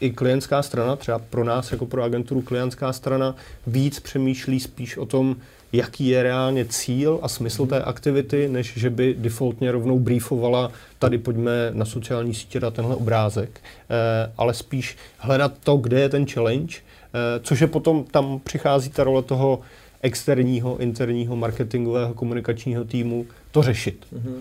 i 0.00 0.10
klientská 0.10 0.62
strana, 0.62 0.96
třeba 0.96 1.18
pro 1.18 1.44
nás 1.44 1.72
jako 1.72 1.86
pro 1.86 2.02
agenturu 2.02 2.42
klientská 2.42 2.92
strana, 2.92 3.34
víc 3.66 4.00
přemýšlí 4.00 4.60
spíš 4.60 4.96
o 4.96 5.06
tom, 5.06 5.36
jaký 5.72 6.08
je 6.08 6.22
reálně 6.22 6.64
cíl 6.64 7.18
a 7.22 7.28
smysl 7.28 7.66
té 7.66 7.82
aktivity, 7.82 8.48
než 8.48 8.72
že 8.76 8.90
by 8.90 9.14
defaultně 9.18 9.72
rovnou 9.72 9.98
briefovala, 9.98 10.72
tady 10.98 11.18
pojďme 11.18 11.70
na 11.72 11.84
sociální 11.84 12.34
sítě 12.34 12.60
dát 12.60 12.74
tenhle 12.74 12.96
obrázek, 12.96 13.60
eh, 13.60 14.32
ale 14.38 14.54
spíš 14.54 14.96
hledat 15.18 15.52
to, 15.64 15.76
kde 15.76 16.00
je 16.00 16.08
ten 16.08 16.26
challenge, 16.26 16.76
eh, 16.76 17.40
což 17.42 17.60
je 17.60 17.66
potom, 17.66 18.04
tam 18.04 18.40
přichází 18.44 18.90
ta 18.90 19.04
role 19.04 19.22
toho 19.22 19.60
externího, 20.06 20.76
interního, 20.78 21.36
marketingového, 21.36 22.14
komunikačního 22.14 22.84
týmu, 22.84 23.26
to 23.50 23.62
řešit. 23.62 24.06
Mm-hmm 24.14 24.40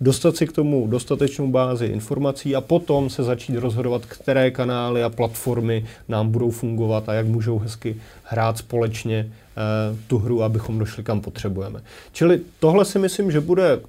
dostat 0.00 0.36
si 0.36 0.46
k 0.46 0.52
tomu 0.52 0.86
dostatečnou 0.86 1.50
bázi 1.50 1.86
informací 1.86 2.56
a 2.56 2.60
potom 2.60 3.10
se 3.10 3.22
začít 3.22 3.56
rozhodovat, 3.56 4.06
které 4.06 4.50
kanály 4.50 5.02
a 5.02 5.10
platformy 5.10 5.84
nám 6.08 6.30
budou 6.30 6.50
fungovat 6.50 7.08
a 7.08 7.14
jak 7.14 7.26
můžou 7.26 7.58
hezky 7.58 7.96
hrát 8.24 8.58
společně 8.58 9.28
eh, 9.30 9.96
tu 10.06 10.18
hru, 10.18 10.42
abychom 10.42 10.78
došli 10.78 11.02
kam 11.02 11.20
potřebujeme. 11.20 11.80
Čili 12.12 12.40
tohle 12.60 12.84
si 12.84 12.98
myslím, 12.98 13.30
že 13.30 13.40
bude 13.40 13.80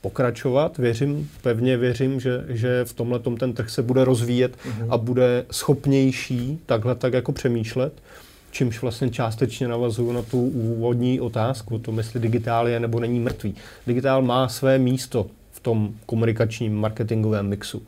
pokračovat. 0.00 0.78
Věřím, 0.78 1.30
pevně 1.42 1.76
věřím, 1.76 2.20
že, 2.20 2.44
že 2.48 2.84
v 2.84 2.92
tomhle 2.92 3.18
ten 3.18 3.52
trh 3.52 3.70
se 3.70 3.82
bude 3.82 4.04
rozvíjet 4.04 4.52
mm-hmm. 4.52 4.86
a 4.90 4.98
bude 4.98 5.44
schopnější 5.50 6.58
takhle 6.66 6.94
tak 6.94 7.12
jako 7.12 7.32
přemýšlet 7.32 7.92
čímž 8.50 8.82
vlastně 8.82 9.10
částečně 9.10 9.68
navazuju 9.68 10.12
na 10.12 10.22
tu 10.22 10.42
úvodní 10.42 11.20
otázku, 11.20 11.78
to 11.78 11.92
jestli 11.92 12.20
digitál 12.20 12.68
je 12.68 12.80
nebo 12.80 13.00
není 13.00 13.20
mrtvý. 13.20 13.54
Digitál 13.86 14.22
má 14.22 14.48
své 14.48 14.78
místo 14.78 15.26
v 15.52 15.60
tom 15.60 15.94
komunikačním 16.06 16.74
marketingovém 16.74 17.48
mixu. 17.48 17.82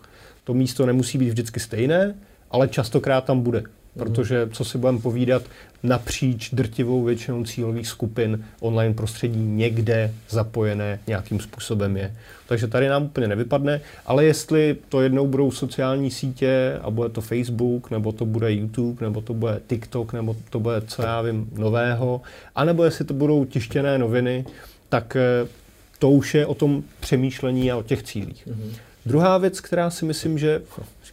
To 0.44 0.54
místo 0.54 0.86
nemusí 0.86 1.18
být 1.18 1.28
vždycky 1.28 1.60
stejné, 1.60 2.14
ale 2.50 2.68
častokrát 2.68 3.24
tam 3.24 3.40
bude. 3.40 3.62
Protože, 3.94 4.48
co 4.52 4.64
si 4.64 4.78
budeme 4.78 4.98
povídat, 4.98 5.42
napříč 5.82 6.50
drtivou 6.50 7.04
většinou 7.04 7.44
cílových 7.44 7.88
skupin 7.88 8.44
online 8.60 8.94
prostředí 8.94 9.38
někde 9.38 10.14
zapojené 10.28 10.98
nějakým 11.06 11.40
způsobem 11.40 11.96
je. 11.96 12.14
Takže 12.48 12.66
tady 12.66 12.88
nám 12.88 13.02
úplně 13.02 13.28
nevypadne, 13.28 13.80
ale 14.06 14.24
jestli 14.24 14.76
to 14.88 15.00
jednou 15.00 15.26
budou 15.26 15.50
sociální 15.50 16.10
sítě 16.10 16.78
a 16.82 16.90
bude 16.90 17.08
to 17.08 17.20
Facebook, 17.20 17.90
nebo 17.90 18.12
to 18.12 18.26
bude 18.26 18.52
YouTube, 18.52 19.06
nebo 19.06 19.20
to 19.20 19.34
bude 19.34 19.60
TikTok, 19.66 20.12
nebo 20.12 20.36
to 20.50 20.60
bude, 20.60 20.80
co 20.80 21.02
já 21.02 21.22
vím, 21.22 21.50
nového, 21.58 22.20
anebo 22.54 22.84
jestli 22.84 23.04
to 23.04 23.14
budou 23.14 23.44
tištěné 23.44 23.98
noviny, 23.98 24.44
tak 24.88 25.16
eh, 25.16 25.48
to 25.98 26.10
už 26.10 26.34
je 26.34 26.46
o 26.46 26.54
tom 26.54 26.82
přemýšlení 27.00 27.72
a 27.72 27.76
o 27.76 27.82
těch 27.82 28.02
cílích. 28.02 28.48
Mm-hmm. 28.48 28.72
Druhá 29.06 29.38
věc, 29.38 29.60
která 29.60 29.90
si 29.90 30.04
myslím, 30.04 30.38
že, 30.38 30.62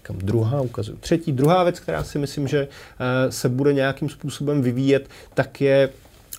říkám 0.10 0.28
druhá, 0.28 0.62
ukazuju, 0.62 0.98
třetí, 0.98 1.32
druhá 1.32 1.64
věc, 1.64 1.80
která 1.80 2.04
si 2.04 2.20
myslím, 2.20 2.48
že 2.48 2.68
uh, 2.68 3.32
se 3.32 3.50
bude 3.50 3.74
nějakým 3.74 4.10
způsobem 4.10 4.62
vyvíjet, 4.62 5.10
tak 5.34 5.62
je 5.62 5.90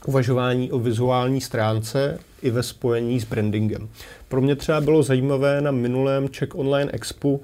uvažování 0.06 0.72
o 0.72 0.78
vizuální 0.78 1.40
stránce 1.40 2.18
i 2.42 2.50
ve 2.50 2.62
spojení 2.62 3.20
s 3.20 3.24
brandingem. 3.24 3.88
Pro 4.28 4.40
mě 4.40 4.56
třeba 4.56 4.80
bylo 4.80 5.02
zajímavé 5.02 5.60
na 5.60 5.70
minulém 5.70 6.28
Czech 6.28 6.54
Online 6.54 6.90
Expo 6.92 7.28
uh, 7.28 7.40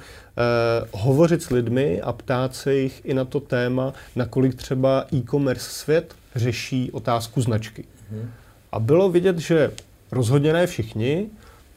hovořit 0.93 1.43
s 1.43 1.51
lidmi 1.51 2.01
a 2.01 2.13
ptát 2.13 2.55
se 2.55 2.75
jich 2.75 3.01
i 3.05 3.15
na 3.15 3.25
to 3.25 3.41
téma, 3.41 3.93
nakolik 4.17 4.55
třeba 4.55 5.07
e-commerce 5.15 5.71
svět 5.71 6.15
řeší 6.37 6.91
otázku 6.93 7.43
značky. 7.43 7.85
Mm. 8.11 8.31
A 8.73 8.81
bylo 8.81 9.11
vidět, 9.11 9.39
že 9.39 9.71
Rozhodně 10.13 10.53
ne 10.53 10.67
všichni, 10.67 11.27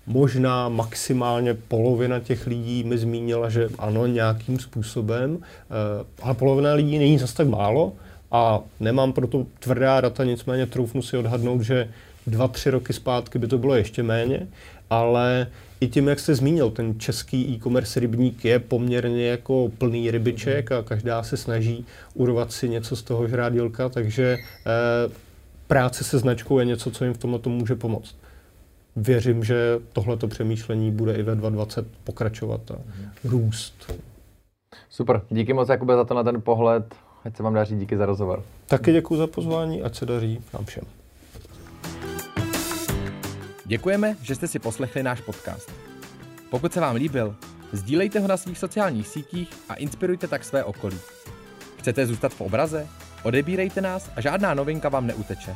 možná 0.10 0.70
maximálně 0.70 1.54
polovina 1.54 2.20
těch 2.20 2.48
lidí 2.48 2.84
mi 2.84 2.98
zmínila, 2.98 3.50
že 3.50 3.70
ano, 3.80 4.08
nějakým 4.08 4.60
způsobem, 4.60 5.38
eh, 5.42 6.06
ale 6.22 6.34
polovina 6.34 6.74
lidí 6.74 6.98
není 6.98 7.20
zase 7.20 7.36
tak 7.36 7.48
málo 7.48 7.94
a 8.32 8.60
nemám 8.80 9.14
proto 9.14 9.46
tvrdá 9.60 10.02
data, 10.02 10.24
nicméně 10.24 10.66
troufnu 10.66 11.02
si 11.02 11.18
odhadnout, 11.18 11.62
že 11.62 11.90
dva, 12.28 12.48
tři 12.48 12.70
roky 12.70 12.94
zpátky 12.94 13.40
by 13.40 13.48
to 13.48 13.58
bylo 13.58 13.76
ještě 13.76 14.04
méně, 14.04 14.48
ale 14.90 15.48
i 15.82 15.88
tím, 15.88 16.08
jak 16.08 16.20
jste 16.20 16.36
zmínil, 16.36 16.72
ten 16.72 17.00
český 17.00 17.54
e-commerce 17.56 18.00
rybník 18.00 18.46
je 18.46 18.60
poměrně 18.60 19.28
jako 19.28 19.72
plný 19.78 20.12
rybiček 20.12 20.72
a 20.72 20.84
každá 20.84 21.24
se 21.24 21.38
snaží 21.38 21.86
urvat 22.14 22.52
si 22.52 22.70
něco 22.70 22.96
z 22.96 23.04
toho 23.04 23.28
žrádílka, 23.28 23.90
takže 23.90 24.38
eh, 24.38 25.12
práce 25.68 26.04
se 26.04 26.20
značkou 26.20 26.60
je 26.60 26.66
něco, 26.66 26.92
co 26.92 27.04
jim 27.04 27.14
v 27.14 27.18
tomhle 27.18 27.40
může 27.46 27.76
pomoct. 27.76 28.16
Věřím, 28.96 29.44
že 29.44 29.80
tohleto 29.94 30.28
přemýšlení 30.28 30.92
bude 30.92 31.14
i 31.14 31.24
ve 31.24 31.36
2020 31.36 31.88
pokračovat 32.04 32.72
a 32.72 32.76
růst. 33.24 33.94
Super, 34.90 35.22
díky 35.30 35.54
moc 35.54 35.70
Jakube 35.70 35.96
za 35.96 36.04
to 36.04 36.14
na 36.14 36.24
ten 36.24 36.42
pohled. 36.42 36.96
Ať 37.26 37.38
se 37.38 37.44
vám 37.44 37.54
daří, 37.54 37.80
díky 37.80 37.98
za 37.98 38.06
rozhovor. 38.06 38.44
Taky 38.68 38.92
děkuji 38.92 39.18
za 39.18 39.28
pozvání, 39.28 39.82
ať 39.84 39.96
se 39.96 40.06
daří 40.06 40.42
nám 40.54 40.66
všem. 40.66 40.84
Děkujeme, 43.66 44.16
že 44.22 44.36
jste 44.36 44.48
si 44.48 44.60
poslechli 44.60 45.04
náš 45.04 45.22
podcast. 45.22 45.72
Pokud 46.50 46.74
se 46.74 46.80
vám 46.80 46.96
líbil, 46.96 47.36
sdílejte 47.72 48.20
ho 48.20 48.28
na 48.28 48.38
svých 48.38 48.58
sociálních 48.58 49.08
sítích 49.08 49.50
a 49.70 49.74
inspirujte 49.74 50.28
tak 50.28 50.44
své 50.44 50.64
okolí. 50.64 50.98
Chcete 51.78 52.06
zůstat 52.06 52.34
v 52.34 52.42
obraze? 52.42 52.88
Odebírejte 53.24 53.82
nás 53.82 54.12
a 54.16 54.22
žádná 54.22 54.54
novinka 54.54 54.90
vám 54.90 55.08
neuteče. 55.08 55.56